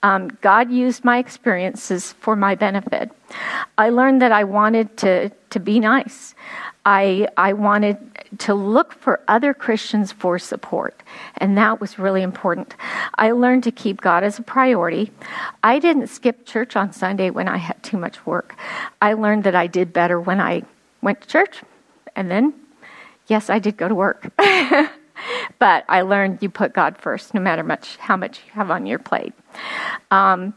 Um, 0.03 0.37
God 0.41 0.73
used 0.73 1.05
my 1.05 1.19
experiences 1.19 2.13
for 2.15 2.35
my 2.35 2.57
benefit. 2.57 3.13
I 3.79 3.91
learned 3.91 4.21
that 4.23 4.33
I 4.33 4.43
wanted 4.45 4.97
to 4.99 5.31
to 5.51 5.61
be 5.61 5.79
nice. 5.79 6.35
I 6.87 7.29
I 7.37 7.53
wanted 7.53 7.99
to 8.39 8.55
look 8.55 8.95
for 8.95 9.21
other 9.27 9.53
Christians 9.53 10.13
for 10.13 10.39
support, 10.39 11.03
and 11.37 11.59
that 11.59 11.81
was 11.81 11.99
really 11.99 12.23
important. 12.23 12.77
I 13.17 13.33
learned 13.33 13.65
to 13.65 13.73
keep 13.73 14.01
God 14.01 14.23
as 14.23 14.39
a 14.39 14.43
priority. 14.43 15.11
I 15.65 15.81
didn't 15.81 16.07
skip 16.07 16.47
church 16.47 16.77
on 16.77 16.93
Sunday 16.93 17.31
when 17.31 17.49
I 17.49 17.57
had 17.57 17.83
too 17.83 17.99
much 17.99 18.25
work. 18.25 18.57
I 19.03 19.15
learned 19.15 19.45
that 19.45 19.57
I 19.57 19.67
did 19.67 19.93
better 19.93 20.21
when 20.21 20.41
I 20.41 20.63
went 21.03 21.21
to 21.23 21.29
church, 21.29 21.63
and 22.15 22.31
then, 22.31 22.55
yes, 23.27 23.51
I 23.51 23.59
did 23.59 23.77
go 23.77 23.89
to 23.89 23.95
work. 23.95 24.33
but 25.59 25.85
I 25.89 26.03
learned 26.03 26.39
you 26.41 26.49
put 26.51 26.73
God 26.73 26.97
first, 26.99 27.35
no 27.35 27.41
matter 27.41 27.65
much 27.65 27.97
how 27.97 28.17
much 28.17 28.43
you 28.47 28.53
have 28.53 28.71
on 28.71 28.87
your 28.87 29.01
plate. 29.01 29.35
Um, 30.13 30.55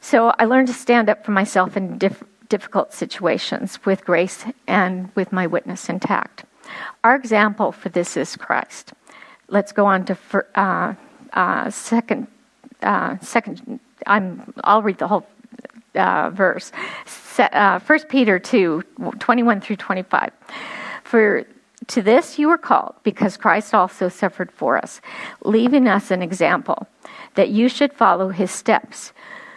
so 0.00 0.34
I 0.38 0.46
learned 0.46 0.68
to 0.68 0.74
stand 0.74 1.10
up 1.10 1.24
for 1.24 1.32
myself 1.32 1.76
in 1.76 1.98
diff- 1.98 2.24
difficult 2.48 2.92
situations 2.92 3.78
with 3.84 4.04
grace 4.04 4.44
and 4.66 5.10
with 5.14 5.32
my 5.32 5.46
witness 5.46 5.88
intact. 5.88 6.44
Our 7.02 7.14
example 7.16 7.72
for 7.72 7.88
this 7.88 8.16
is 8.16 8.36
Christ. 8.36 8.92
Let's 9.48 9.72
go 9.72 9.86
on 9.86 10.04
to 10.06 10.16
uh, 10.54 10.94
uh, 11.32 11.70
second. 11.70 12.26
Uh, 12.82 13.18
second, 13.20 13.80
I'm. 14.06 14.52
I'll 14.64 14.82
read 14.82 14.98
the 14.98 15.08
whole 15.08 15.26
uh, 15.94 16.30
verse. 16.30 16.72
Uh, 17.38 17.78
First 17.78 18.08
Peter 18.08 18.38
two, 18.38 18.82
21 19.18 19.60
through 19.60 19.76
twenty 19.76 20.02
five. 20.02 20.32
For 21.02 21.44
To 21.88 22.02
this 22.02 22.38
you 22.38 22.48
were 22.48 22.58
called, 22.58 22.94
because 23.02 23.36
Christ 23.36 23.74
also 23.74 24.08
suffered 24.08 24.50
for 24.50 24.78
us, 24.78 25.00
leaving 25.44 25.86
us 25.86 26.10
an 26.10 26.22
example, 26.22 26.86
that 27.34 27.50
you 27.50 27.68
should 27.68 27.92
follow 27.92 28.30
his 28.30 28.50
steps, 28.50 29.12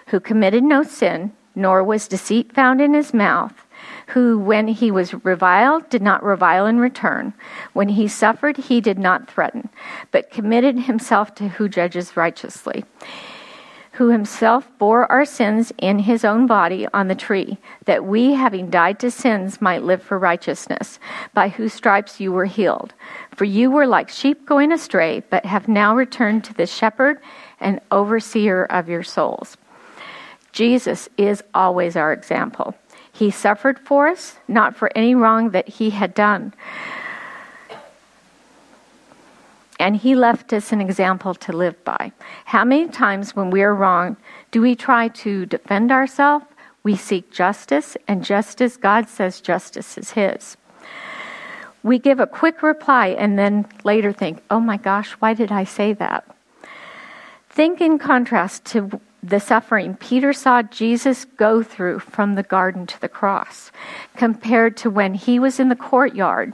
who 0.07 0.19
committed 0.19 0.63
no 0.63 0.83
sin, 0.83 1.31
nor 1.57 1.83
was 1.83 2.07
deceit 2.07 2.53
found 2.53 2.79
in 2.79 2.93
his 2.93 3.13
mouth, 3.13 3.65
who, 4.07 4.39
when 4.39 4.67
he 4.67 4.91
was 4.91 5.13
reviled, 5.25 5.89
did 5.89 6.01
not 6.01 6.23
revile 6.23 6.65
in 6.65 6.79
return. 6.79 7.33
When 7.73 7.89
he 7.89 8.07
suffered, 8.07 8.57
he 8.57 8.79
did 8.79 8.99
not 8.99 9.29
threaten, 9.29 9.69
but 10.11 10.31
committed 10.31 10.79
himself 10.79 11.35
to 11.35 11.49
who 11.49 11.67
judges 11.67 12.15
righteously 12.15 12.85
who 13.97 14.09
himself 14.09 14.69
bore 14.77 15.11
our 15.11 15.25
sins 15.25 15.73
in 15.79 15.97
his 15.97 16.23
own 16.23 16.45
body 16.45 16.87
on 16.93 17.07
the 17.07 17.15
tree, 17.15 17.57
that 17.85 18.05
we, 18.05 18.31
having 18.33 18.69
died 18.69 18.99
to 18.99 19.09
sins, 19.09 19.59
might 19.59 19.81
live 19.81 20.03
for 20.03 20.19
righteousness, 20.19 20.99
by 21.33 21.49
whose 21.49 21.73
stripes 21.73 22.19
you 22.19 22.31
were 22.31 22.45
healed. 22.45 22.93
For 23.35 23.45
you 23.45 23.71
were 23.71 23.87
like 23.87 24.09
sheep 24.09 24.45
going 24.45 24.71
astray, 24.71 25.23
but 25.31 25.47
have 25.47 25.67
now 25.67 25.95
returned 25.95 26.43
to 26.43 26.53
the 26.53 26.67
shepherd 26.67 27.19
and 27.59 27.81
overseer 27.89 28.65
of 28.65 28.87
your 28.87 29.01
souls. 29.01 29.57
Jesus 30.51 31.09
is 31.17 31.43
always 31.53 31.95
our 31.95 32.13
example. 32.13 32.75
He 33.11 33.31
suffered 33.31 33.79
for 33.79 34.07
us, 34.07 34.37
not 34.47 34.75
for 34.75 34.91
any 34.95 35.15
wrong 35.15 35.51
that 35.51 35.67
he 35.67 35.89
had 35.91 36.13
done 36.13 36.53
and 39.79 39.95
he 39.95 40.15
left 40.15 40.53
us 40.53 40.71
an 40.71 40.81
example 40.81 41.35
to 41.35 41.51
live 41.51 41.81
by. 41.83 42.11
How 42.45 42.65
many 42.65 42.87
times 42.87 43.35
when 43.35 43.49
we 43.49 43.61
are 43.61 43.75
wrong 43.75 44.17
do 44.51 44.61
we 44.61 44.75
try 44.75 45.07
to 45.09 45.45
defend 45.45 45.91
ourselves? 45.91 46.45
We 46.83 46.95
seek 46.95 47.31
justice, 47.31 47.97
and 48.07 48.23
justice, 48.23 48.77
God 48.77 49.09
says 49.09 49.41
justice 49.41 49.97
is 49.97 50.11
his. 50.11 50.55
We 51.83 51.99
give 51.99 52.19
a 52.19 52.27
quick 52.27 52.63
reply 52.63 53.07
and 53.07 53.37
then 53.37 53.67
later 53.83 54.11
think, 54.11 54.41
oh 54.49 54.59
my 54.59 54.77
gosh, 54.77 55.11
why 55.13 55.33
did 55.33 55.51
I 55.51 55.63
say 55.63 55.93
that? 55.93 56.25
Think 57.49 57.81
in 57.81 57.99
contrast 57.99 58.65
to 58.65 59.01
the 59.23 59.39
suffering 59.39 59.95
Peter 59.95 60.31
saw 60.31 60.61
Jesus 60.61 61.25
go 61.25 61.63
through 61.63 61.99
from 61.99 62.35
the 62.35 62.43
garden 62.43 62.85
to 62.87 63.01
the 63.01 63.09
cross, 63.09 63.71
compared 64.15 64.77
to 64.77 64.89
when 64.89 65.13
he 65.13 65.39
was 65.39 65.59
in 65.59 65.69
the 65.69 65.75
courtyard 65.75 66.53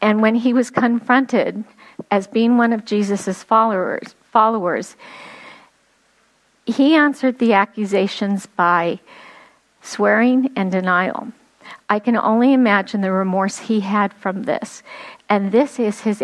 and 0.00 0.22
when 0.22 0.34
he 0.34 0.52
was 0.52 0.70
confronted 0.70 1.64
as 2.10 2.26
being 2.26 2.56
one 2.56 2.72
of 2.72 2.84
Jesus' 2.84 3.42
followers, 3.42 4.14
followers, 4.30 4.96
he 6.66 6.94
answered 6.94 7.38
the 7.38 7.52
accusations 7.52 8.46
by 8.46 9.00
swearing 9.82 10.50
and 10.56 10.70
denial. 10.70 11.28
I 11.88 11.98
can 11.98 12.16
only 12.16 12.52
imagine 12.52 13.00
the 13.00 13.12
remorse 13.12 13.58
he 13.58 13.80
had 13.80 14.12
from 14.12 14.42
this. 14.42 14.82
And 15.28 15.52
this 15.52 15.78
is 15.78 16.00
his 16.00 16.22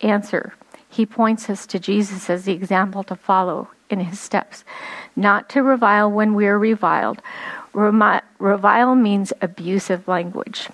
answer. 0.00 0.54
He 0.88 1.06
points 1.06 1.48
us 1.48 1.66
to 1.66 1.78
Jesus 1.78 2.28
as 2.28 2.44
the 2.44 2.52
example 2.52 3.02
to 3.04 3.16
follow 3.16 3.68
in 3.92 4.00
his 4.00 4.20
steps. 4.20 4.64
Not 5.16 5.48
to 5.50 5.62
revile 5.62 6.10
when 6.10 6.34
we 6.34 6.46
are 6.46 6.58
reviled. 6.58 7.20
Remi- 7.72 8.20
revile 8.38 8.94
means 8.94 9.32
abusive 9.40 10.08
language. 10.08 10.68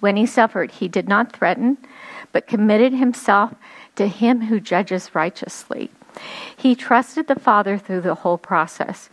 When 0.00 0.16
he 0.16 0.26
suffered, 0.26 0.72
he 0.72 0.88
did 0.88 1.08
not 1.08 1.32
threaten, 1.32 1.78
but 2.32 2.46
committed 2.46 2.92
himself 2.92 3.54
to 3.96 4.08
him 4.08 4.42
who 4.42 4.60
judges 4.60 5.14
righteously. 5.14 5.90
He 6.56 6.74
trusted 6.74 7.26
the 7.26 7.38
Father 7.38 7.78
through 7.78 8.02
the 8.02 8.14
whole 8.14 8.38
process. 8.38 9.08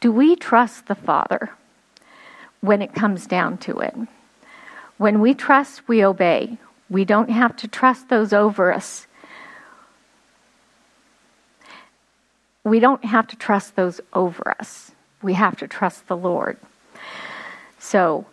Do 0.00 0.12
we 0.12 0.36
trust 0.36 0.86
the 0.86 0.94
Father 0.94 1.50
when 2.60 2.82
it 2.82 2.94
comes 2.94 3.26
down 3.26 3.58
to 3.58 3.78
it? 3.78 3.94
When 4.98 5.20
we 5.20 5.34
trust, 5.34 5.88
we 5.88 6.04
obey. 6.04 6.58
We 6.88 7.04
don't 7.04 7.30
have 7.30 7.56
to 7.56 7.68
trust 7.68 8.08
those 8.08 8.32
over 8.32 8.72
us. 8.72 9.06
We 12.64 12.80
don't 12.80 13.04
have 13.04 13.26
to 13.28 13.36
trust 13.36 13.76
those 13.76 14.00
over 14.12 14.54
us. 14.58 14.92
We 15.22 15.34
have 15.34 15.56
to 15.58 15.68
trust 15.68 16.08
the 16.08 16.16
Lord. 16.16 16.56
So, 17.78 18.26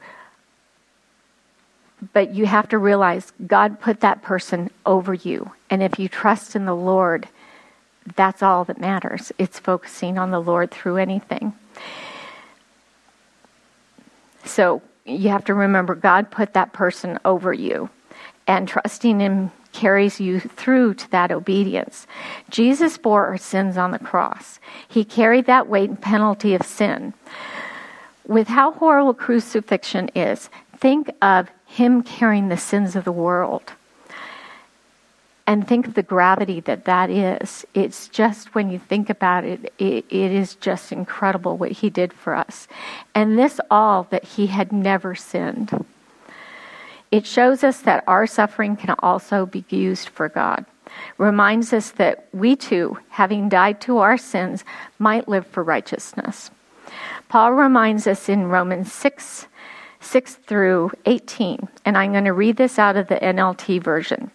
but 2.14 2.34
you 2.34 2.46
have 2.46 2.70
to 2.70 2.78
realize 2.78 3.34
God 3.46 3.80
put 3.80 4.00
that 4.00 4.22
person 4.24 4.72
over 4.86 5.14
you. 5.14 5.52
And 5.70 5.84
if 5.84 6.00
you 6.00 6.08
trust 6.08 6.56
in 6.56 6.66
the 6.66 6.76
Lord, 6.76 7.28
that's 8.16 8.42
all 8.42 8.64
that 8.66 8.80
matters. 8.80 9.32
It's 9.38 9.60
focusing 9.60 10.18
on 10.18 10.32
the 10.32 10.42
Lord 10.42 10.72
through 10.72 10.98
anything. 10.98 11.54
So 14.44 14.82
you 15.06 15.30
have 15.30 15.46
to 15.46 15.54
remember 15.54 15.94
God 15.96 16.32
put 16.32 16.54
that 16.54 16.74
person 16.74 17.20
over 17.26 17.54
you, 17.54 17.90
and 18.48 18.68
trusting 18.68 19.20
Him 19.20 19.52
carries 19.72 20.20
you 20.20 20.40
through 20.40 20.94
to 20.96 21.12
that 21.12 21.32
obedience. 21.32 22.08
Jesus 22.50 22.98
bore 22.98 23.28
our 23.28 23.38
sins 23.38 23.78
on 23.78 23.92
the 23.92 24.00
cross, 24.00 24.60
He 24.88 25.04
carried 25.04 25.46
that 25.46 25.68
weight 25.68 25.90
and 25.90 26.02
penalty 26.02 26.54
of 26.54 26.64
sin. 26.64 27.14
With 28.28 28.48
how 28.48 28.72
horrible 28.72 29.14
crucifixion 29.14 30.10
is, 30.16 30.50
think 30.78 31.12
of 31.22 31.50
him 31.66 32.04
carrying 32.04 32.50
the 32.50 32.58
sins 32.58 32.96
of 32.96 33.06
the 33.06 33.12
world. 33.12 33.74
And 35.48 35.68
think 35.68 35.88
of 35.88 35.96
the 35.96 36.04
gravity 36.04 36.60
that 36.62 36.86
that 36.86 37.10
is. 37.10 37.66
It's 37.74 38.08
just 38.08 38.54
when 38.54 38.70
you 38.70 38.80
think 38.80 39.10
about 39.10 39.44
it, 39.44 39.74
it, 39.80 40.06
it 40.10 40.32
is 40.32 40.56
just 40.56 40.92
incredible 40.92 41.58
what 41.58 41.72
he 41.72 41.90
did 41.90 42.14
for 42.14 42.36
us. 42.36 42.68
And 43.16 43.38
this 43.38 43.60
all 43.70 44.08
that 44.12 44.24
he 44.24 44.48
had 44.48 44.72
never 44.72 45.16
sinned. 45.16 45.86
It 47.12 47.26
shows 47.26 47.64
us 47.64 47.82
that 47.82 48.04
our 48.08 48.26
suffering 48.26 48.78
can 48.78 48.96
also 49.00 49.46
be 49.46 49.66
used 49.70 50.10
for 50.10 50.30
God. 50.30 50.66
Reminds 51.18 51.74
us 51.74 51.92
that 51.92 52.28
we 52.34 52.56
too, 52.56 52.98
having 53.10 53.50
died 53.50 53.82
to 53.82 53.98
our 54.00 54.18
sins, 54.18 54.64
might 54.98 55.28
live 55.28 55.46
for 55.46 55.64
righteousness. 55.64 56.52
Paul 57.30 57.54
reminds 57.54 58.08
us 58.08 58.28
in 58.28 58.48
Romans 58.48 58.92
6 58.92 59.48
6 60.04 60.36
through 60.48 60.92
18. 61.06 61.68
And 61.86 61.96
I'm 61.96 62.12
going 62.12 62.26
to 62.26 62.34
read 62.34 62.58
this 62.58 62.80
out 62.80 62.98
of 62.98 63.08
the 63.08 63.16
NLT 63.18 63.84
version. 63.84 64.32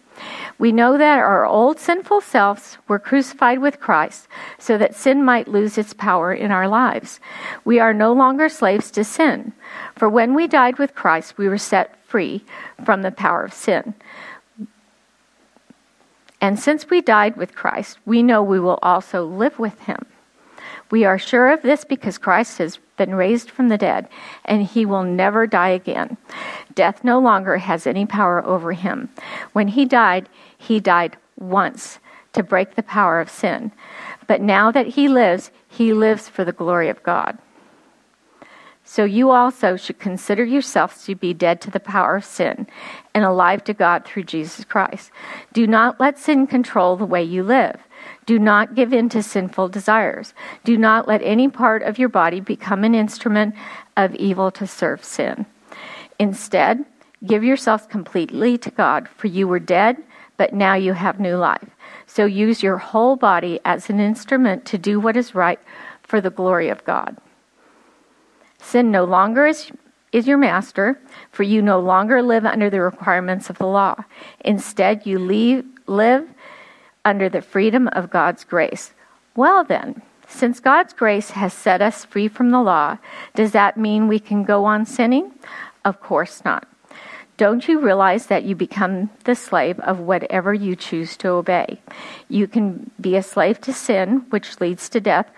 We 0.57 0.71
know 0.71 0.97
that 0.97 1.19
our 1.19 1.45
old 1.45 1.79
sinful 1.79 2.21
selves 2.21 2.77
were 2.87 2.99
crucified 2.99 3.59
with 3.59 3.79
Christ 3.79 4.27
so 4.57 4.77
that 4.77 4.95
sin 4.95 5.23
might 5.23 5.47
lose 5.47 5.77
its 5.77 5.93
power 5.93 6.33
in 6.33 6.51
our 6.51 6.67
lives. 6.67 7.19
We 7.63 7.79
are 7.79 7.93
no 7.93 8.13
longer 8.13 8.49
slaves 8.49 8.89
to 8.91 9.03
sin. 9.03 9.53
For 9.95 10.09
when 10.09 10.33
we 10.33 10.47
died 10.47 10.79
with 10.79 10.95
Christ, 10.95 11.37
we 11.37 11.47
were 11.47 11.57
set 11.57 11.95
free 12.05 12.43
from 12.83 13.01
the 13.01 13.11
power 13.11 13.43
of 13.43 13.53
sin. 13.53 13.93
And 16.39 16.59
since 16.59 16.89
we 16.89 17.01
died 17.01 17.35
with 17.35 17.55
Christ, 17.55 17.97
we 18.05 18.21
know 18.21 18.43
we 18.43 18.59
will 18.59 18.79
also 18.81 19.25
live 19.25 19.57
with 19.59 19.79
him. 19.81 20.05
We 20.89 21.03
are 21.03 21.17
sure 21.17 21.51
of 21.51 21.61
this 21.61 21.83
because 21.83 22.17
Christ 22.17 22.59
has 22.59 22.79
been 22.97 23.15
raised 23.15 23.49
from 23.49 23.69
the 23.69 23.77
dead, 23.77 24.09
and 24.43 24.63
he 24.63 24.85
will 24.85 25.03
never 25.03 25.47
die 25.47 25.69
again. 25.69 26.17
Death 26.75 27.03
no 27.03 27.19
longer 27.19 27.57
has 27.57 27.87
any 27.87 28.05
power 28.05 28.45
over 28.45 28.73
him. 28.73 29.09
When 29.53 29.69
he 29.69 29.85
died, 29.85 30.27
he 30.57 30.79
died 30.79 31.17
once 31.37 31.99
to 32.33 32.43
break 32.43 32.75
the 32.75 32.83
power 32.83 33.19
of 33.19 33.29
sin. 33.29 33.71
But 34.27 34.41
now 34.41 34.71
that 34.71 34.87
he 34.87 35.07
lives, 35.07 35.51
he 35.67 35.93
lives 35.93 36.27
for 36.27 36.43
the 36.43 36.51
glory 36.51 36.89
of 36.89 37.01
God. 37.03 37.37
So 38.83 39.03
you 39.03 39.31
also 39.31 39.75
should 39.75 39.99
consider 39.99 40.45
yourselves 40.45 41.03
to 41.05 41.15
be 41.15 41.33
dead 41.33 41.59
to 41.61 41.71
the 41.71 41.79
power 41.79 42.15
of 42.15 42.23
sin 42.23 42.67
and 43.13 43.25
alive 43.25 43.63
to 43.65 43.73
God 43.73 44.05
through 44.05 44.23
Jesus 44.23 44.63
Christ. 44.63 45.11
Do 45.51 45.67
not 45.67 45.99
let 45.99 46.17
sin 46.17 46.47
control 46.47 46.95
the 46.95 47.05
way 47.05 47.21
you 47.21 47.43
live. 47.43 47.81
Do 48.25 48.39
not 48.39 48.75
give 48.75 48.93
in 48.93 49.09
to 49.09 49.23
sinful 49.23 49.69
desires. 49.69 50.33
Do 50.63 50.77
not 50.77 51.07
let 51.07 51.21
any 51.23 51.47
part 51.47 51.83
of 51.83 51.97
your 51.97 52.09
body 52.09 52.39
become 52.39 52.83
an 52.83 52.95
instrument 52.95 53.55
of 53.95 54.15
evil 54.15 54.51
to 54.51 54.67
serve 54.67 55.03
sin. 55.03 55.45
Instead, 56.19 56.85
give 57.25 57.43
yourselves 57.43 57.85
completely 57.87 58.57
to 58.57 58.71
God, 58.71 59.07
for 59.07 59.27
you 59.27 59.47
were 59.47 59.59
dead, 59.59 59.97
but 60.37 60.53
now 60.53 60.75
you 60.75 60.93
have 60.93 61.19
new 61.19 61.35
life. 61.37 61.69
So 62.05 62.25
use 62.25 62.63
your 62.63 62.77
whole 62.77 63.15
body 63.15 63.59
as 63.65 63.89
an 63.89 63.99
instrument 63.99 64.65
to 64.65 64.77
do 64.77 64.99
what 64.99 65.17
is 65.17 65.35
right 65.35 65.59
for 66.03 66.21
the 66.21 66.29
glory 66.29 66.69
of 66.69 66.83
God. 66.85 67.17
Sin 68.59 68.91
no 68.91 69.03
longer 69.03 69.45
is, 69.45 69.71
is 70.11 70.27
your 70.27 70.37
master, 70.37 70.99
for 71.31 71.43
you 71.43 71.61
no 71.61 71.79
longer 71.79 72.21
live 72.21 72.45
under 72.45 72.69
the 72.69 72.81
requirements 72.81 73.49
of 73.49 73.57
the 73.57 73.67
law. 73.67 73.95
Instead, 74.41 75.05
you 75.05 75.19
leave, 75.19 75.65
live 75.85 76.27
under 77.07 77.29
the 77.29 77.41
freedom 77.41 77.87
of 77.93 78.09
God's 78.09 78.43
grace. 78.43 78.91
Well, 79.33 79.63
then, 79.63 80.01
since 80.27 80.59
God's 80.59 80.91
grace 80.91 81.31
has 81.31 81.53
set 81.53 81.81
us 81.81 82.03
free 82.03 82.27
from 82.27 82.51
the 82.51 82.61
law, 82.61 82.97
does 83.33 83.53
that 83.53 83.77
mean 83.77 84.09
we 84.09 84.19
can 84.19 84.43
go 84.43 84.65
on 84.65 84.85
sinning? 84.85 85.31
Of 85.85 86.01
course 86.01 86.43
not. 86.43 86.67
Don't 87.37 87.65
you 87.67 87.79
realize 87.79 88.25
that 88.25 88.43
you 88.43 88.55
become 88.55 89.09
the 89.23 89.35
slave 89.35 89.79
of 89.81 89.99
whatever 89.99 90.53
you 90.53 90.75
choose 90.75 91.15
to 91.17 91.29
obey? 91.29 91.79
You 92.27 92.45
can 92.45 92.91
be 92.99 93.15
a 93.15 93.23
slave 93.23 93.61
to 93.61 93.71
sin, 93.71 94.25
which 94.31 94.59
leads 94.59 94.89
to 94.89 94.99
death, 94.99 95.29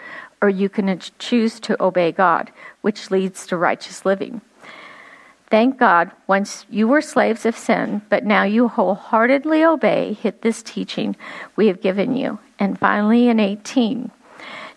or 0.41 0.49
you 0.49 0.69
can 0.69 0.99
choose 1.19 1.59
to 1.59 1.81
obey 1.83 2.11
God, 2.11 2.51
which 2.81 3.11
leads 3.11 3.45
to 3.47 3.57
righteous 3.57 4.05
living. 4.05 4.41
Thank 5.49 5.79
God, 5.79 6.11
once 6.27 6.67
you 6.69 6.87
were 6.87 7.01
slaves 7.01 7.43
of 7.43 7.57
sin, 7.57 8.03
but 8.09 8.23
now 8.23 8.43
you 8.43 8.67
wholeheartedly 8.67 9.63
obey 9.63 10.13
hit 10.13 10.43
this 10.43 10.61
teaching 10.61 11.15
we 11.55 11.67
have 11.67 11.81
given 11.81 12.15
you. 12.15 12.37
And 12.59 12.77
finally, 12.77 13.29
in 13.29 13.39
18, 13.39 14.11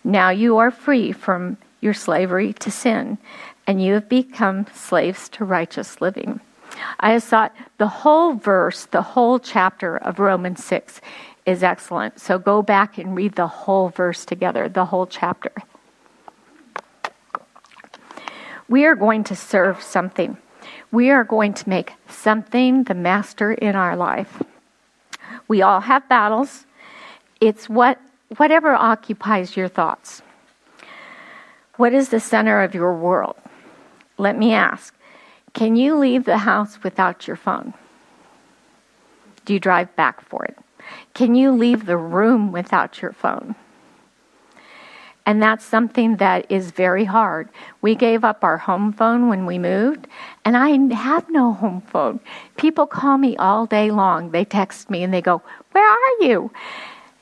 now 0.03 0.29
you 0.29 0.57
are 0.57 0.71
free 0.71 1.11
from 1.11 1.57
your 1.79 1.93
slavery 1.93 2.53
to 2.53 2.71
sin, 2.71 3.19
and 3.67 3.83
you 3.83 3.93
have 3.93 4.09
become 4.09 4.65
slaves 4.73 5.29
to 5.29 5.45
righteous 5.45 6.01
living. 6.01 6.39
I 6.99 7.11
have 7.11 7.23
thought 7.23 7.55
the 7.77 7.87
whole 7.87 8.33
verse, 8.33 8.85
the 8.85 9.03
whole 9.03 9.37
chapter 9.37 9.97
of 9.97 10.17
Romans 10.17 10.63
6 10.63 11.01
is 11.45 11.61
excellent. 11.61 12.19
So 12.19 12.39
go 12.39 12.63
back 12.63 12.97
and 12.97 13.15
read 13.15 13.35
the 13.35 13.47
whole 13.47 13.89
verse 13.89 14.25
together, 14.25 14.67
the 14.67 14.85
whole 14.85 15.05
chapter. 15.05 15.51
We 18.67 18.85
are 18.85 18.95
going 18.95 19.23
to 19.25 19.35
serve 19.35 19.83
something 19.83 20.37
we 20.91 21.09
are 21.09 21.23
going 21.23 21.53
to 21.53 21.69
make 21.69 21.93
something 22.07 22.83
the 22.83 22.93
master 22.93 23.53
in 23.53 23.75
our 23.75 23.95
life. 23.95 24.41
We 25.47 25.61
all 25.61 25.81
have 25.81 26.07
battles. 26.09 26.65
It's 27.41 27.67
what 27.67 27.99
whatever 28.37 28.73
occupies 28.73 29.57
your 29.57 29.67
thoughts. 29.67 30.21
What 31.77 31.93
is 31.93 32.09
the 32.09 32.19
center 32.19 32.61
of 32.61 32.75
your 32.75 32.93
world? 32.93 33.35
Let 34.17 34.37
me 34.37 34.53
ask. 34.53 34.95
Can 35.53 35.75
you 35.75 35.95
leave 35.95 36.25
the 36.25 36.39
house 36.39 36.83
without 36.83 37.27
your 37.27 37.35
phone? 37.35 37.73
Do 39.45 39.53
you 39.53 39.59
drive 39.59 39.95
back 39.95 40.21
for 40.21 40.45
it? 40.45 40.57
Can 41.13 41.35
you 41.35 41.51
leave 41.51 41.85
the 41.85 41.97
room 41.97 42.51
without 42.51 43.01
your 43.01 43.13
phone? 43.13 43.55
And 45.25 45.41
that's 45.41 45.63
something 45.63 46.17
that 46.17 46.45
is 46.51 46.71
very 46.71 47.05
hard. 47.05 47.47
We 47.81 47.95
gave 47.95 48.25
up 48.25 48.43
our 48.43 48.57
home 48.57 48.91
phone 48.91 49.29
when 49.29 49.45
we 49.45 49.57
moved, 49.57 50.07
and 50.43 50.57
I 50.57 50.69
have 50.93 51.29
no 51.29 51.53
home 51.53 51.81
phone. 51.81 52.19
People 52.57 52.85
call 52.85 53.17
me 53.17 53.37
all 53.37 53.65
day 53.65 53.89
long. 53.89 54.31
They 54.31 54.43
text 54.43 54.89
me 54.89 55.01
and 55.01 55.13
they 55.13 55.21
go, 55.21 55.41
Where 55.71 55.89
are 55.89 56.25
you? 56.25 56.51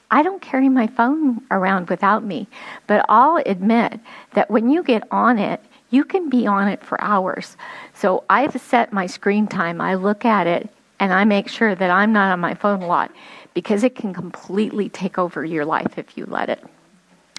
I 0.09 0.23
don't 0.23 0.41
carry 0.41 0.67
my 0.67 0.87
phone 0.87 1.41
around 1.51 1.89
without 1.89 2.23
me, 2.23 2.47
but 2.87 3.05
I'll 3.07 3.37
admit 3.45 3.99
that 4.33 4.49
when 4.49 4.69
you 4.69 4.83
get 4.83 5.03
on 5.11 5.39
it, 5.39 5.63
you 5.89 6.03
can 6.03 6.29
be 6.29 6.47
on 6.47 6.67
it 6.67 6.83
for 6.83 6.99
hours. 7.01 7.55
So 7.93 8.23
I've 8.29 8.59
set 8.59 8.91
my 8.91 9.05
screen 9.05 9.47
time. 9.47 9.79
I 9.79 9.93
look 9.93 10.25
at 10.25 10.47
it 10.47 10.69
and 10.99 11.13
I 11.13 11.23
make 11.23 11.47
sure 11.47 11.75
that 11.75 11.89
I'm 11.91 12.11
not 12.11 12.31
on 12.31 12.39
my 12.39 12.55
phone 12.55 12.81
a 12.81 12.87
lot 12.87 13.11
because 13.53 13.83
it 13.83 13.95
can 13.95 14.13
completely 14.13 14.89
take 14.89 15.17
over 15.17 15.45
your 15.45 15.65
life 15.65 15.97
if 15.97 16.17
you 16.17 16.25
let 16.25 16.49
it. 16.49 16.63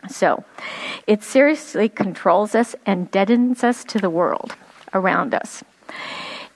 So 0.09 0.45
it 1.07 1.23
seriously 1.23 1.88
controls 1.88 2.55
us 2.55 2.75
and 2.87 3.11
deadens 3.11 3.65
us 3.65 3.85
to 3.85 3.99
the 3.99 4.11
world 4.11 4.55
around 4.93 5.35
us. 5.35 5.62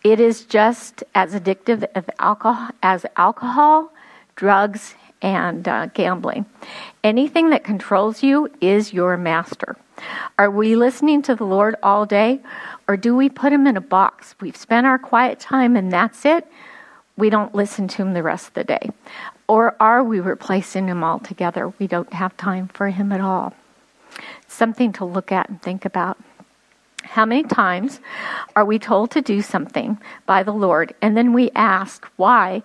It 0.04 0.20
is 0.20 0.44
just 0.44 1.02
as 1.14 1.34
addictive 1.34 1.88
as 1.94 2.04
alcohol, 2.18 2.70
as 2.82 3.06
alcohol 3.16 3.92
drugs, 4.36 4.94
and 5.22 5.66
uh, 5.66 5.86
gambling. 5.86 6.44
Anything 7.02 7.50
that 7.50 7.64
controls 7.64 8.22
you 8.22 8.50
is 8.60 8.92
your 8.92 9.16
master. 9.16 9.76
Are 10.38 10.50
we 10.50 10.76
listening 10.76 11.22
to 11.22 11.34
the 11.34 11.44
Lord 11.44 11.74
all 11.82 12.04
day, 12.04 12.40
or 12.86 12.96
do 12.96 13.16
we 13.16 13.28
put 13.30 13.52
him 13.52 13.66
in 13.66 13.76
a 13.76 13.80
box? 13.80 14.34
We've 14.40 14.56
spent 14.56 14.86
our 14.86 14.98
quiet 14.98 15.40
time 15.40 15.74
and 15.74 15.90
that's 15.90 16.24
it. 16.24 16.46
We 17.16 17.30
don't 17.30 17.54
listen 17.54 17.88
to 17.88 18.02
him 18.02 18.12
the 18.12 18.22
rest 18.22 18.48
of 18.48 18.54
the 18.54 18.64
day. 18.64 18.90
Or 19.48 19.76
are 19.80 20.04
we 20.04 20.20
replacing 20.20 20.88
him 20.88 21.02
altogether? 21.02 21.72
We 21.78 21.86
don't 21.86 22.12
have 22.12 22.36
time 22.36 22.68
for 22.68 22.88
him 22.88 23.12
at 23.12 23.20
all. 23.20 23.54
Something 24.48 24.92
to 24.94 25.04
look 25.04 25.32
at 25.32 25.48
and 25.48 25.60
think 25.62 25.84
about. 25.84 26.18
How 27.02 27.24
many 27.24 27.44
times 27.44 28.00
are 28.56 28.64
we 28.64 28.78
told 28.78 29.12
to 29.12 29.22
do 29.22 29.40
something 29.40 29.98
by 30.26 30.42
the 30.42 30.52
Lord 30.52 30.94
and 31.00 31.16
then 31.16 31.32
we 31.32 31.50
ask 31.54 32.06
why? 32.16 32.62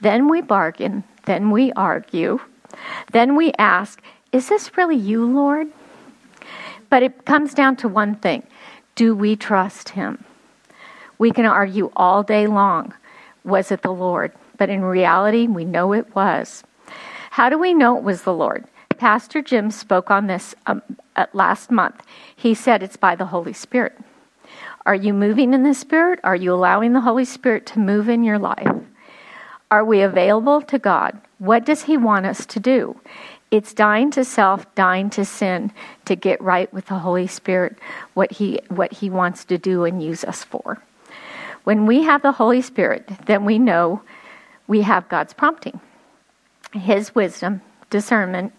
Then 0.00 0.28
we 0.28 0.40
bargain, 0.42 1.04
then 1.24 1.50
we 1.50 1.72
argue, 1.72 2.40
then 3.12 3.36
we 3.36 3.52
ask, 3.58 4.02
Is 4.32 4.48
this 4.48 4.76
really 4.76 4.96
you, 4.96 5.24
Lord? 5.24 5.68
But 6.90 7.02
it 7.02 7.24
comes 7.24 7.54
down 7.54 7.76
to 7.76 7.88
one 7.88 8.16
thing 8.16 8.42
do 8.94 9.14
we 9.14 9.36
trust 9.36 9.90
Him? 9.90 10.24
We 11.18 11.30
can 11.30 11.46
argue 11.46 11.90
all 11.96 12.22
day 12.22 12.46
long. 12.46 12.94
Was 13.46 13.72
it 13.72 13.80
the 13.80 13.92
Lord? 13.92 14.32
but 14.58 14.70
in 14.70 14.82
reality, 14.82 15.46
we 15.46 15.64
know 15.64 15.92
it 15.92 16.14
was. 16.14 16.64
How 17.30 17.48
do 17.48 17.58
we 17.58 17.74
know 17.74 17.96
it 17.96 18.02
was 18.02 18.22
the 18.22 18.32
Lord? 18.32 18.64
Pastor 18.96 19.42
Jim 19.42 19.70
spoke 19.70 20.10
on 20.10 20.26
this 20.26 20.54
um, 20.66 20.82
last 21.32 21.70
month. 21.70 22.02
He 22.34 22.54
said 22.54 22.82
it's 22.82 22.96
by 22.96 23.14
the 23.14 23.26
Holy 23.26 23.52
Spirit. 23.52 23.92
Are 24.86 24.94
you 24.94 25.12
moving 25.12 25.52
in 25.52 25.64
the 25.64 25.74
Spirit? 25.74 26.20
Are 26.24 26.36
you 26.36 26.54
allowing 26.54 26.92
the 26.92 27.00
Holy 27.00 27.24
Spirit 27.24 27.66
to 27.66 27.78
move 27.78 28.08
in 28.08 28.24
your 28.24 28.38
life? 28.38 28.72
Are 29.70 29.84
we 29.84 30.00
available 30.00 30.62
to 30.62 30.78
God? 30.78 31.20
What 31.38 31.66
does 31.66 31.82
He 31.82 31.96
want 31.96 32.24
us 32.24 32.46
to 32.46 32.60
do? 32.60 32.98
It's 33.50 33.74
dying 33.74 34.10
to 34.12 34.24
self, 34.24 34.72
dying 34.74 35.10
to 35.10 35.24
sin, 35.24 35.72
to 36.04 36.16
get 36.16 36.40
right 36.40 36.72
with 36.72 36.86
the 36.86 37.00
Holy 37.00 37.26
Spirit, 37.26 37.78
what 38.14 38.32
He, 38.32 38.60
what 38.68 38.92
he 38.92 39.10
wants 39.10 39.44
to 39.46 39.58
do 39.58 39.84
and 39.84 40.02
use 40.02 40.24
us 40.24 40.42
for. 40.44 40.82
When 41.66 41.84
we 41.84 42.04
have 42.04 42.22
the 42.22 42.30
Holy 42.30 42.62
Spirit, 42.62 43.10
then 43.26 43.44
we 43.44 43.58
know 43.58 44.00
we 44.68 44.82
have 44.82 45.08
God's 45.08 45.32
prompting, 45.32 45.80
His 46.72 47.12
wisdom, 47.12 47.60
discernment. 47.90 48.52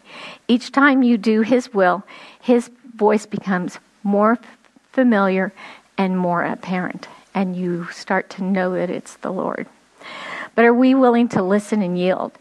Each 0.49 0.73
time 0.73 1.03
you 1.03 1.17
do 1.17 1.39
His 1.39 1.73
will, 1.73 2.03
His 2.41 2.69
voice 2.95 3.25
becomes 3.25 3.79
more 4.03 4.37
familiar 4.91 5.53
and 5.97 6.17
more 6.17 6.43
apparent, 6.43 7.07
and 7.33 7.55
you 7.55 7.87
start 7.93 8.29
to 8.31 8.43
know 8.43 8.73
that 8.73 8.89
it's 8.89 9.15
the 9.15 9.31
Lord. 9.31 9.67
But 10.53 10.65
are 10.65 10.73
we 10.73 10.93
willing 10.93 11.29
to 11.29 11.41
listen 11.41 11.81
and 11.81 11.97
yield? 11.97 12.33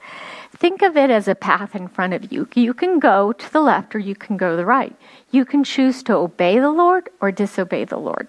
Think 0.57 0.83
of 0.83 0.97
it 0.97 1.11
as 1.11 1.29
a 1.29 1.37
path 1.37 1.77
in 1.77 1.87
front 1.87 2.13
of 2.13 2.33
you. 2.33 2.49
You 2.57 2.75
can 2.75 2.99
go 2.99 3.33
to 3.33 3.53
the 3.53 3.61
left 3.61 3.95
or 3.95 4.01
you 4.01 4.17
can 4.17 4.37
go 4.37 4.51
to 4.51 4.57
the 4.57 4.67
right. 4.67 4.97
You 5.31 5.45
can 5.45 5.63
choose 5.63 6.03
to 6.03 6.15
obey 6.15 6.59
the 6.59 6.73
Lord 6.73 7.09
or 7.21 7.31
disobey 7.31 7.85
the 7.85 7.99
Lord. 7.99 8.27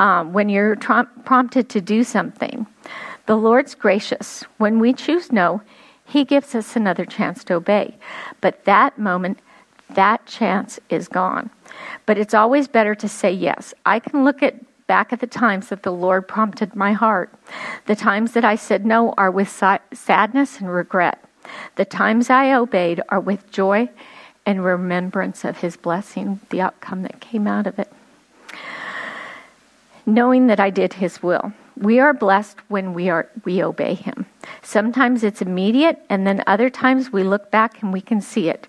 Um, 0.00 0.32
when 0.32 0.48
you're 0.48 0.76
prompted 0.76 1.68
to 1.68 1.80
do 1.82 2.04
something, 2.04 2.66
the 3.26 3.36
Lord's 3.36 3.74
gracious. 3.74 4.44
When 4.56 4.78
we 4.78 4.94
choose 4.94 5.30
no, 5.30 5.60
He 6.06 6.24
gives 6.24 6.54
us 6.54 6.74
another 6.74 7.04
chance 7.04 7.44
to 7.44 7.54
obey. 7.54 7.98
But 8.40 8.64
that 8.64 8.98
moment, 8.98 9.40
that 9.90 10.24
chance 10.24 10.80
is 10.88 11.06
gone. 11.06 11.50
But 12.06 12.16
it's 12.16 12.32
always 12.32 12.66
better 12.66 12.94
to 12.94 13.08
say 13.08 13.30
yes. 13.30 13.74
I 13.84 13.98
can 13.98 14.24
look 14.24 14.42
at 14.42 14.54
back 14.86 15.12
at 15.12 15.20
the 15.20 15.26
times 15.26 15.68
that 15.68 15.82
the 15.82 15.92
Lord 15.92 16.26
prompted 16.26 16.74
my 16.74 16.94
heart. 16.94 17.34
The 17.84 17.94
times 17.94 18.32
that 18.32 18.44
I 18.44 18.56
said 18.56 18.86
no 18.86 19.12
are 19.18 19.30
with 19.30 19.50
sadness 19.92 20.60
and 20.60 20.72
regret. 20.72 21.22
The 21.76 21.84
times 21.84 22.30
I 22.30 22.54
obeyed 22.54 23.02
are 23.10 23.20
with 23.20 23.50
joy 23.50 23.90
and 24.46 24.64
remembrance 24.64 25.44
of 25.44 25.58
His 25.58 25.76
blessing, 25.76 26.40
the 26.48 26.62
outcome 26.62 27.02
that 27.02 27.20
came 27.20 27.46
out 27.46 27.66
of 27.66 27.78
it. 27.78 27.92
Knowing 30.06 30.46
that 30.48 30.60
I 30.60 30.70
did 30.70 30.94
His 30.94 31.22
will. 31.22 31.52
We 31.80 31.98
are 31.98 32.12
blessed 32.12 32.58
when 32.68 32.92
we 32.92 33.08
are 33.08 33.30
we 33.44 33.62
obey 33.62 33.94
him. 33.94 34.26
Sometimes 34.60 35.24
it's 35.24 35.40
immediate 35.40 36.04
and 36.10 36.26
then 36.26 36.44
other 36.46 36.68
times 36.68 37.10
we 37.10 37.22
look 37.22 37.50
back 37.50 37.82
and 37.82 37.90
we 37.90 38.02
can 38.02 38.20
see 38.20 38.50
it. 38.50 38.68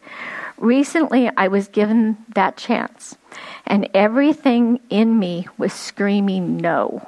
Recently 0.58 1.30
I 1.36 1.50
was 1.50 1.68
given 1.68 2.18
that 2.36 2.56
chance 2.56 3.18
and 3.66 3.90
everything 3.94 4.80
in 4.90 5.20
me 5.20 5.46
was 5.58 5.74
screaming 5.74 6.56
no. 6.56 7.06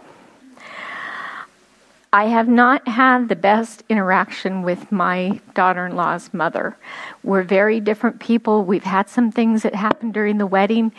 I 2.12 2.26
have 2.26 2.50
not 2.50 2.86
had 2.88 3.30
the 3.30 3.36
best 3.38 3.84
interaction 3.88 4.62
with 4.62 4.92
my 4.92 5.40
daughter 5.56 5.86
in 5.86 5.96
law's 5.96 6.34
mother. 6.34 6.76
We're 7.24 7.44
very 7.44 7.80
different 7.80 8.20
people. 8.20 8.66
We've 8.66 8.84
had 8.84 9.10
some 9.10 9.32
things 9.32 9.64
that 9.64 9.74
happened 9.74 10.14
during 10.14 10.38
the 10.38 10.46
wedding, 10.46 10.92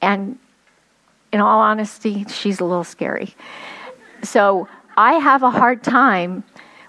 and 0.00 0.38
in 1.32 1.40
all 1.40 1.60
honesty, 1.60 2.24
she's 2.28 2.60
a 2.60 2.64
little 2.64 2.84
scary. 2.84 3.34
So 4.22 4.68
I 4.96 5.14
have 5.14 5.42
a 5.42 5.50
hard 5.50 5.82
time 5.82 6.44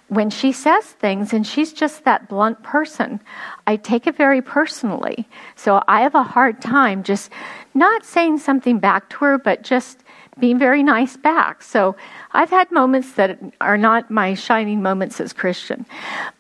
when 0.08 0.30
she 0.30 0.52
says 0.52 0.86
things 0.86 1.34
and 1.34 1.46
she's 1.46 1.72
just 1.72 2.04
that 2.04 2.28
blunt 2.28 2.62
person. 2.64 3.20
I 3.68 3.76
take 3.76 4.08
it 4.08 4.16
very 4.16 4.42
personally. 4.42 5.28
So 5.56 5.84
I 5.88 6.02
have 6.02 6.16
a 6.16 6.24
hard 6.24 6.62
time 6.62 7.04
just 7.04 7.32
not 7.76 8.04
saying 8.04 8.40
something 8.40 8.80
back 8.80 9.10
to 9.10 9.18
her, 9.18 9.38
but 9.38 9.62
just 9.62 10.04
being 10.40 10.58
very 10.58 10.82
nice 10.82 11.18
back. 11.18 11.62
So 11.62 11.96
I've 12.32 12.50
had 12.50 12.72
moments 12.72 13.14
that 13.14 13.40
are 13.62 13.78
not 13.78 14.10
my 14.10 14.34
shining 14.34 14.82
moments 14.82 15.20
as 15.22 15.34
Christian. 15.34 15.86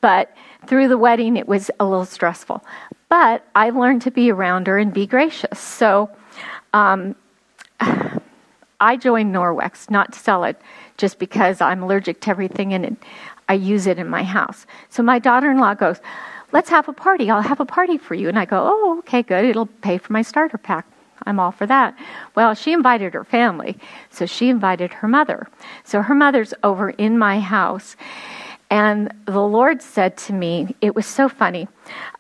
But 0.02 0.36
through 0.66 0.88
the 0.88 0.98
wedding, 0.98 1.38
it 1.38 1.48
was 1.48 1.70
a 1.80 1.86
little 1.86 2.06
stressful. 2.06 2.64
But 3.10 3.46
I 3.56 3.70
learned 3.70 4.02
to 4.04 4.12
be 4.12 4.32
around 4.32 4.68
her 4.68 4.78
and 4.78 4.94
be 4.94 5.06
gracious. 5.06 5.60
So 5.60 6.10
um, 6.74 7.16
I 8.80 8.96
joined 8.96 9.34
Norwex, 9.34 9.90
not 9.90 10.14
to 10.14 10.20
sell 10.20 10.44
it, 10.44 10.60
just 10.98 11.20
because 11.20 11.62
I'm 11.62 11.84
allergic 11.84 12.22
to 12.22 12.30
everything 12.30 12.74
and 12.74 12.86
it 12.86 12.96
I 13.50 13.54
use 13.54 13.88
it 13.88 13.98
in 13.98 14.08
my 14.08 14.24
house. 14.24 14.68
So 14.90 15.02
my 15.02 15.18
daughter 15.20 15.50
in 15.50 15.58
law 15.58 15.74
goes, 15.74 16.00
Let's 16.52 16.70
have 16.70 16.88
a 16.88 16.94
party. 16.94 17.30
I'll 17.30 17.42
have 17.42 17.60
a 17.60 17.66
party 17.66 17.98
for 17.98 18.16
you. 18.16 18.28
And 18.30 18.40
I 18.40 18.46
go, 18.46 18.62
Oh, 18.64 19.00
okay, 19.00 19.24
good. 19.24 19.44
It'll 19.44 19.66
pay 19.66 19.98
for 19.98 20.14
my 20.14 20.22
starter 20.22 20.58
pack. 20.58 20.86
I'm 21.26 21.40
all 21.40 21.52
for 21.52 21.66
that. 21.66 21.98
Well, 22.36 22.54
she 22.54 22.72
invited 22.72 23.14
her 23.14 23.26
family, 23.26 23.78
so 24.10 24.26
she 24.26 24.50
invited 24.50 24.94
her 24.94 25.08
mother. 25.08 25.50
So 25.84 26.02
her 26.02 26.16
mother's 26.16 26.54
over 26.64 26.92
in 26.92 27.18
my 27.18 27.40
house. 27.40 27.98
And 28.72 29.12
the 29.26 29.42
Lord 29.42 29.82
said 29.82 30.16
to 30.18 30.34
me, 30.34 30.76
it 30.80 30.96
was 30.96 31.06
so 31.06 31.28
funny. 31.28 31.68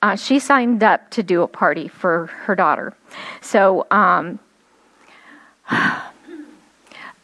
Uh, 0.01 0.15
she 0.15 0.39
signed 0.39 0.83
up 0.83 1.09
to 1.11 1.23
do 1.23 1.43
a 1.43 1.47
party 1.47 1.87
for 1.87 2.25
her 2.43 2.55
daughter. 2.55 2.93
So 3.41 3.85
um, 3.91 4.39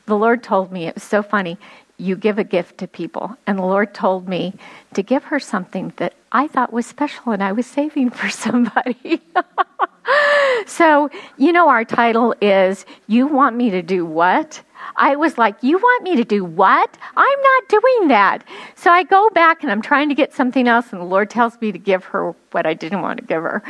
the 0.05 0.15
Lord 0.17 0.43
told 0.43 0.71
me, 0.71 0.87
it 0.87 0.95
was 0.95 1.03
so 1.03 1.23
funny, 1.23 1.57
you 1.97 2.15
give 2.15 2.37
a 2.37 2.43
gift 2.43 2.77
to 2.79 2.87
people. 2.87 3.37
And 3.47 3.57
the 3.57 3.63
Lord 3.63 3.93
told 3.93 4.27
me 4.27 4.53
to 4.93 5.01
give 5.01 5.25
her 5.25 5.39
something 5.39 5.93
that 5.97 6.13
I 6.31 6.47
thought 6.47 6.73
was 6.73 6.85
special 6.85 7.31
and 7.31 7.41
I 7.41 7.51
was 7.51 7.65
saving 7.65 8.09
for 8.09 8.29
somebody. 8.45 9.21
so, 10.65 11.09
you 11.37 11.51
know, 11.51 11.69
our 11.69 11.85
title 11.85 12.35
is 12.41 12.85
You 13.07 13.27
Want 13.27 13.55
Me 13.55 13.69
to 13.69 13.81
Do 13.81 14.05
What? 14.05 14.61
I 14.97 15.15
was 15.15 15.37
like, 15.37 15.55
You 15.61 15.77
want 15.77 16.03
me 16.03 16.15
to 16.17 16.23
do 16.23 16.43
what? 16.43 16.97
I'm 17.17 17.41
not 17.41 17.69
doing 17.69 18.07
that. 18.09 18.43
So 18.75 18.91
I 18.91 19.03
go 19.03 19.29
back 19.31 19.63
and 19.63 19.71
I'm 19.71 19.81
trying 19.81 20.09
to 20.09 20.15
get 20.15 20.33
something 20.33 20.67
else, 20.67 20.91
and 20.91 21.01
the 21.01 21.05
Lord 21.05 21.29
tells 21.29 21.59
me 21.59 21.71
to 21.71 21.79
give 21.79 22.03
her 22.05 22.35
what 22.51 22.65
I 22.65 22.73
didn't 22.73 23.01
want 23.01 23.19
to 23.19 23.25
give 23.25 23.41
her. 23.41 23.63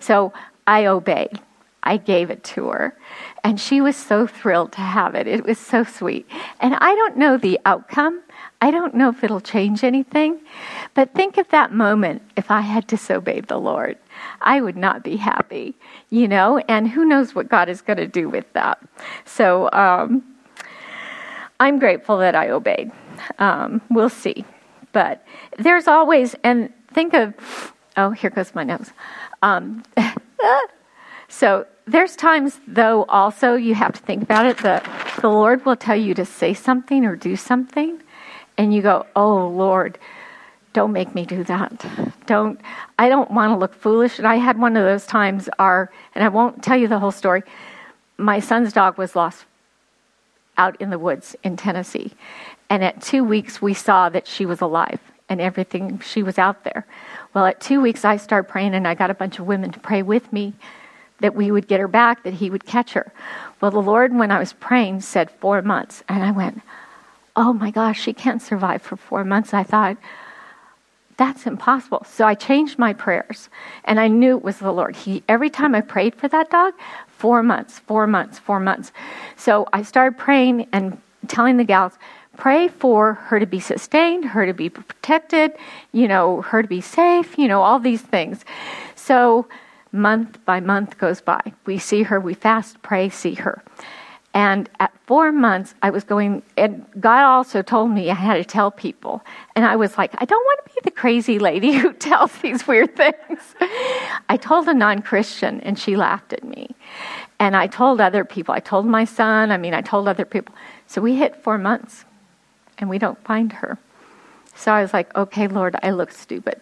So 0.00 0.32
I 0.66 0.86
obeyed. 0.86 1.40
I 1.82 1.96
gave 1.96 2.30
it 2.30 2.44
to 2.44 2.68
her. 2.68 2.96
And 3.44 3.60
she 3.60 3.80
was 3.80 3.96
so 3.96 4.26
thrilled 4.26 4.72
to 4.72 4.80
have 4.80 5.14
it. 5.16 5.26
It 5.26 5.44
was 5.44 5.58
so 5.58 5.82
sweet. 5.82 6.28
And 6.60 6.74
I 6.76 6.94
don't 6.94 7.16
know 7.16 7.36
the 7.36 7.58
outcome. 7.64 8.22
I 8.60 8.70
don't 8.70 8.94
know 8.94 9.08
if 9.08 9.24
it'll 9.24 9.40
change 9.40 9.82
anything. 9.82 10.40
But 10.94 11.12
think 11.14 11.38
of 11.38 11.48
that 11.48 11.72
moment 11.72 12.22
if 12.36 12.52
I 12.52 12.60
had 12.60 12.86
disobeyed 12.86 13.48
the 13.48 13.58
Lord. 13.58 13.98
I 14.40 14.60
would 14.60 14.76
not 14.76 15.02
be 15.02 15.16
happy, 15.16 15.74
you 16.10 16.28
know, 16.28 16.58
and 16.68 16.88
who 16.88 17.04
knows 17.04 17.34
what 17.34 17.48
God 17.48 17.68
is 17.68 17.82
going 17.82 17.96
to 17.96 18.06
do 18.06 18.28
with 18.28 18.50
that. 18.52 18.80
So 19.24 19.68
um, 19.72 20.22
I'm 21.58 21.80
grateful 21.80 22.18
that 22.18 22.36
I 22.36 22.50
obeyed. 22.50 22.92
Um, 23.40 23.80
we'll 23.90 24.08
see. 24.08 24.44
But 24.92 25.26
there's 25.58 25.88
always, 25.88 26.36
and 26.44 26.72
think 26.92 27.14
of, 27.14 27.34
oh, 27.96 28.10
here 28.10 28.30
goes 28.30 28.54
my 28.54 28.62
nose. 28.62 28.90
Um, 29.42 29.82
so 31.28 31.66
there's 31.86 32.16
times, 32.16 32.60
though, 32.66 33.04
also 33.04 33.54
you 33.54 33.74
have 33.74 33.92
to 33.92 34.00
think 34.00 34.22
about 34.22 34.46
it 34.46 34.58
that 34.58 34.84
the 35.20 35.28
Lord 35.28 35.64
will 35.64 35.76
tell 35.76 35.96
you 35.96 36.14
to 36.14 36.24
say 36.24 36.54
something 36.54 37.04
or 37.04 37.16
do 37.16 37.36
something, 37.36 38.00
and 38.56 38.72
you 38.72 38.82
go, 38.82 39.06
"Oh 39.16 39.48
Lord, 39.48 39.98
don't 40.72 40.92
make 40.92 41.14
me 41.14 41.24
do 41.26 41.42
that. 41.44 41.84
Don't. 42.26 42.60
I 42.98 43.08
don't 43.08 43.30
want 43.30 43.52
to 43.52 43.56
look 43.56 43.74
foolish." 43.74 44.18
And 44.18 44.28
I 44.28 44.36
had 44.36 44.58
one 44.58 44.76
of 44.76 44.84
those 44.84 45.06
times. 45.06 45.48
Our, 45.58 45.90
and 46.14 46.24
I 46.24 46.28
won't 46.28 46.62
tell 46.62 46.76
you 46.76 46.88
the 46.88 46.98
whole 46.98 47.10
story. 47.10 47.42
My 48.16 48.38
son's 48.40 48.72
dog 48.72 48.98
was 48.98 49.16
lost 49.16 49.44
out 50.56 50.80
in 50.80 50.90
the 50.90 50.98
woods 50.98 51.34
in 51.42 51.56
Tennessee, 51.56 52.12
and 52.70 52.84
at 52.84 53.02
two 53.02 53.24
weeks 53.24 53.60
we 53.60 53.74
saw 53.74 54.08
that 54.08 54.26
she 54.26 54.46
was 54.46 54.60
alive 54.60 55.00
and 55.28 55.40
everything. 55.40 55.98
She 56.00 56.22
was 56.22 56.38
out 56.38 56.62
there. 56.64 56.86
Well, 57.34 57.46
at 57.46 57.60
two 57.60 57.80
weeks 57.80 58.04
I 58.04 58.18
started 58.18 58.48
praying, 58.48 58.74
and 58.74 58.86
I 58.86 58.94
got 58.94 59.10
a 59.10 59.14
bunch 59.14 59.38
of 59.38 59.46
women 59.46 59.72
to 59.72 59.80
pray 59.80 60.02
with 60.02 60.32
me 60.32 60.54
that 61.22 61.34
we 61.34 61.50
would 61.50 61.66
get 61.66 61.80
her 61.80 61.88
back, 61.88 62.22
that 62.24 62.34
he 62.34 62.50
would 62.50 62.66
catch 62.66 62.92
her. 62.92 63.12
Well, 63.60 63.70
the 63.70 63.80
Lord, 63.80 64.14
when 64.14 64.30
I 64.30 64.38
was 64.38 64.52
praying, 64.52 65.00
said 65.00 65.30
four 65.30 65.62
months. 65.62 66.02
And 66.08 66.22
I 66.22 66.30
went, 66.30 66.60
oh 67.34 67.52
my 67.52 67.70
gosh, 67.70 68.00
she 68.00 68.12
can't 68.12 68.42
survive 68.42 68.82
for 68.82 68.96
four 68.96 69.24
months. 69.24 69.54
I 69.54 69.62
thought, 69.62 69.96
that's 71.16 71.46
impossible. 71.46 72.04
So 72.08 72.26
I 72.26 72.34
changed 72.34 72.78
my 72.78 72.92
prayers 72.92 73.48
and 73.84 74.00
I 74.00 74.08
knew 74.08 74.36
it 74.36 74.42
was 74.42 74.58
the 74.58 74.72
Lord. 74.72 74.96
He 74.96 75.22
every 75.28 75.50
time 75.50 75.74
I 75.74 75.80
prayed 75.80 76.14
for 76.14 76.26
that 76.28 76.50
dog, 76.50 76.74
four 77.06 77.42
months, 77.42 77.78
four 77.78 78.06
months, 78.06 78.38
four 78.38 78.58
months. 78.58 78.92
So 79.36 79.68
I 79.72 79.82
started 79.82 80.18
praying 80.18 80.68
and 80.72 81.00
telling 81.28 81.58
the 81.58 81.64
gals, 81.64 81.92
pray 82.36 82.66
for 82.66 83.14
her 83.14 83.38
to 83.38 83.46
be 83.46 83.60
sustained, 83.60 84.24
her 84.24 84.46
to 84.46 84.54
be 84.54 84.68
protected, 84.68 85.52
you 85.92 86.08
know, 86.08 86.40
her 86.42 86.62
to 86.62 86.68
be 86.68 86.80
safe, 86.80 87.38
you 87.38 87.46
know, 87.46 87.62
all 87.62 87.78
these 87.78 88.02
things. 88.02 88.44
So 88.96 89.46
month 89.92 90.44
by 90.44 90.60
month 90.60 90.98
goes 90.98 91.20
by. 91.20 91.52
We 91.66 91.78
see 91.78 92.02
her, 92.04 92.18
we 92.18 92.34
fast, 92.34 92.82
pray, 92.82 93.08
see 93.08 93.34
her. 93.34 93.62
And 94.34 94.70
at 94.80 94.92
four 95.06 95.30
months, 95.30 95.74
I 95.82 95.90
was 95.90 96.04
going, 96.04 96.42
and 96.56 96.86
God 96.98 97.22
also 97.22 97.60
told 97.60 97.90
me 97.90 98.10
I 98.10 98.14
had 98.14 98.34
to 98.34 98.44
tell 98.44 98.70
people. 98.70 99.22
And 99.54 99.66
I 99.66 99.76
was 99.76 99.98
like, 99.98 100.14
I 100.16 100.24
don't 100.24 100.42
want 100.42 100.60
to 100.66 100.74
be 100.74 100.80
the 100.84 100.90
crazy 100.90 101.38
lady 101.38 101.72
who 101.72 101.92
tells 102.10 102.32
these 102.38 102.66
weird 102.66 102.96
things. 102.96 103.54
I 104.30 104.38
told 104.40 104.68
a 104.68 104.74
non 104.74 105.02
Christian, 105.02 105.60
and 105.60 105.78
she 105.78 105.96
laughed 105.96 106.32
at 106.32 106.44
me. 106.44 106.74
And 107.38 107.54
I 107.54 107.66
told 107.66 108.00
other 108.00 108.24
people, 108.24 108.54
I 108.54 108.60
told 108.60 108.86
my 108.86 109.04
son, 109.04 109.50
I 109.50 109.58
mean, 109.58 109.74
I 109.74 109.82
told 109.82 110.08
other 110.08 110.24
people. 110.24 110.54
So 110.86 111.02
we 111.02 111.16
hit 111.16 111.36
four 111.36 111.58
months, 111.58 112.06
and 112.78 112.88
we 112.88 112.98
don't 112.98 113.22
find 113.24 113.52
her. 113.52 113.78
So 114.54 114.72
I 114.72 114.82
was 114.82 114.92
like, 114.92 115.14
okay, 115.16 115.48
Lord, 115.48 115.76
I 115.82 115.90
look 115.90 116.12
stupid. 116.12 116.60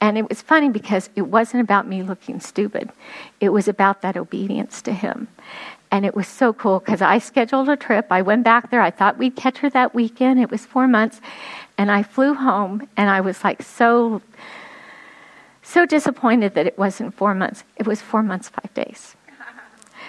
And 0.00 0.18
it 0.18 0.28
was 0.28 0.42
funny 0.42 0.68
because 0.68 1.10
it 1.14 1.22
wasn't 1.22 1.62
about 1.62 1.86
me 1.86 2.02
looking 2.02 2.40
stupid, 2.40 2.90
it 3.40 3.50
was 3.50 3.68
about 3.68 4.02
that 4.02 4.16
obedience 4.16 4.82
to 4.82 4.92
Him. 4.92 5.28
And 5.92 6.06
it 6.06 6.14
was 6.14 6.28
so 6.28 6.52
cool 6.52 6.78
because 6.78 7.02
I 7.02 7.18
scheduled 7.18 7.68
a 7.68 7.76
trip. 7.76 8.06
I 8.10 8.22
went 8.22 8.44
back 8.44 8.70
there. 8.70 8.80
I 8.80 8.90
thought 8.92 9.18
we'd 9.18 9.34
catch 9.34 9.58
her 9.58 9.70
that 9.70 9.92
weekend. 9.92 10.40
It 10.40 10.50
was 10.50 10.64
four 10.64 10.86
months. 10.86 11.20
And 11.76 11.90
I 11.90 12.04
flew 12.04 12.34
home 12.34 12.86
and 12.96 13.10
I 13.10 13.20
was 13.20 13.42
like 13.42 13.60
so, 13.62 14.22
so 15.62 15.86
disappointed 15.86 16.54
that 16.54 16.66
it 16.66 16.78
wasn't 16.78 17.14
four 17.14 17.34
months. 17.34 17.64
It 17.76 17.88
was 17.88 18.00
four 18.00 18.22
months, 18.22 18.48
five 18.48 18.72
days. 18.72 19.16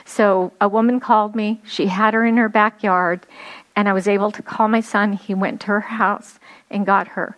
So 0.05 0.51
a 0.59 0.67
woman 0.67 0.99
called 0.99 1.35
me. 1.35 1.61
She 1.65 1.87
had 1.87 2.13
her 2.13 2.25
in 2.25 2.37
her 2.37 2.49
backyard. 2.49 3.25
And 3.75 3.87
I 3.87 3.93
was 3.93 4.07
able 4.07 4.31
to 4.31 4.41
call 4.41 4.67
my 4.67 4.81
son. 4.81 5.13
He 5.13 5.33
went 5.33 5.61
to 5.61 5.67
her 5.67 5.79
house 5.81 6.39
and 6.69 6.85
got 6.85 7.09
her 7.09 7.37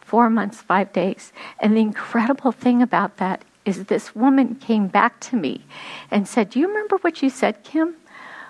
four 0.00 0.28
months, 0.28 0.60
five 0.60 0.92
days. 0.92 1.32
And 1.60 1.76
the 1.76 1.80
incredible 1.80 2.52
thing 2.52 2.82
about 2.82 3.18
that 3.18 3.44
is 3.64 3.84
this 3.84 4.14
woman 4.14 4.56
came 4.56 4.88
back 4.88 5.20
to 5.20 5.36
me 5.36 5.64
and 6.10 6.26
said, 6.26 6.50
Do 6.50 6.58
you 6.58 6.68
remember 6.68 6.96
what 6.98 7.22
you 7.22 7.30
said, 7.30 7.62
Kim? 7.62 7.94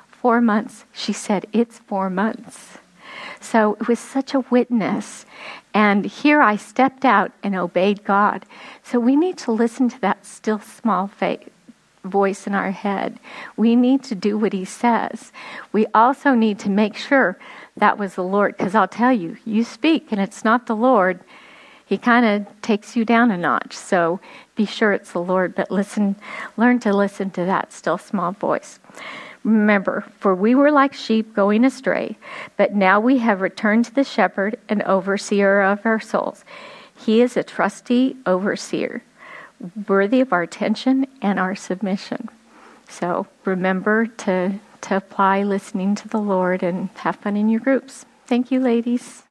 Four 0.08 0.40
months. 0.40 0.84
She 0.92 1.12
said, 1.12 1.46
It's 1.52 1.78
four 1.78 2.08
months. 2.08 2.78
So 3.40 3.76
it 3.80 3.88
was 3.88 3.98
such 3.98 4.34
a 4.34 4.40
witness. 4.40 5.26
And 5.74 6.04
here 6.04 6.40
I 6.40 6.56
stepped 6.56 7.04
out 7.04 7.32
and 7.42 7.54
obeyed 7.54 8.04
God. 8.04 8.46
So 8.82 8.98
we 8.98 9.16
need 9.16 9.38
to 9.38 9.52
listen 9.52 9.88
to 9.90 10.00
that 10.00 10.26
still 10.26 10.60
small 10.60 11.06
faith 11.06 11.48
voice 12.04 12.46
in 12.46 12.54
our 12.54 12.70
head. 12.70 13.20
We 13.56 13.76
need 13.76 14.02
to 14.04 14.14
do 14.14 14.38
what 14.38 14.52
he 14.52 14.64
says. 14.64 15.32
We 15.72 15.86
also 15.94 16.34
need 16.34 16.58
to 16.60 16.70
make 16.70 16.96
sure 16.96 17.38
that 17.76 17.98
was 17.98 18.14
the 18.14 18.24
Lord, 18.24 18.56
because 18.56 18.74
I'll 18.74 18.88
tell 18.88 19.12
you, 19.12 19.36
you 19.44 19.64
speak 19.64 20.10
and 20.10 20.20
it's 20.20 20.44
not 20.44 20.66
the 20.66 20.76
Lord, 20.76 21.20
he 21.84 21.98
kind 21.98 22.24
of 22.24 22.62
takes 22.62 22.94
you 22.94 23.04
down 23.04 23.30
a 23.30 23.36
notch. 23.36 23.76
So 23.76 24.20
be 24.54 24.64
sure 24.64 24.92
it's 24.92 25.12
the 25.12 25.22
Lord, 25.22 25.54
but 25.54 25.70
listen, 25.70 26.16
learn 26.56 26.78
to 26.80 26.92
listen 26.92 27.30
to 27.30 27.44
that 27.44 27.72
still 27.72 27.98
small 27.98 28.32
voice. 28.32 28.78
Remember, 29.42 30.04
for 30.18 30.34
we 30.34 30.54
were 30.54 30.70
like 30.70 30.92
sheep 30.92 31.34
going 31.34 31.64
astray, 31.64 32.16
but 32.56 32.74
now 32.74 33.00
we 33.00 33.18
have 33.18 33.40
returned 33.40 33.86
to 33.86 33.94
the 33.94 34.04
shepherd 34.04 34.58
and 34.68 34.82
overseer 34.82 35.62
of 35.62 35.84
our 35.84 35.98
souls. 35.98 36.44
He 36.94 37.22
is 37.22 37.36
a 37.36 37.42
trusty 37.42 38.16
overseer, 38.26 39.02
worthy 39.88 40.20
of 40.20 40.32
our 40.32 40.42
attention 40.42 41.06
and 41.20 41.38
our 41.38 41.54
submission. 41.54 42.28
So 42.88 43.26
remember 43.44 44.06
to, 44.06 44.60
to 44.82 44.96
apply 44.96 45.42
listening 45.42 45.94
to 45.96 46.08
the 46.08 46.18
Lord 46.20 46.62
and 46.62 46.88
have 46.96 47.16
fun 47.16 47.36
in 47.36 47.48
your 47.48 47.60
groups. 47.60 48.04
Thank 48.26 48.50
you, 48.50 48.60
ladies. 48.60 49.22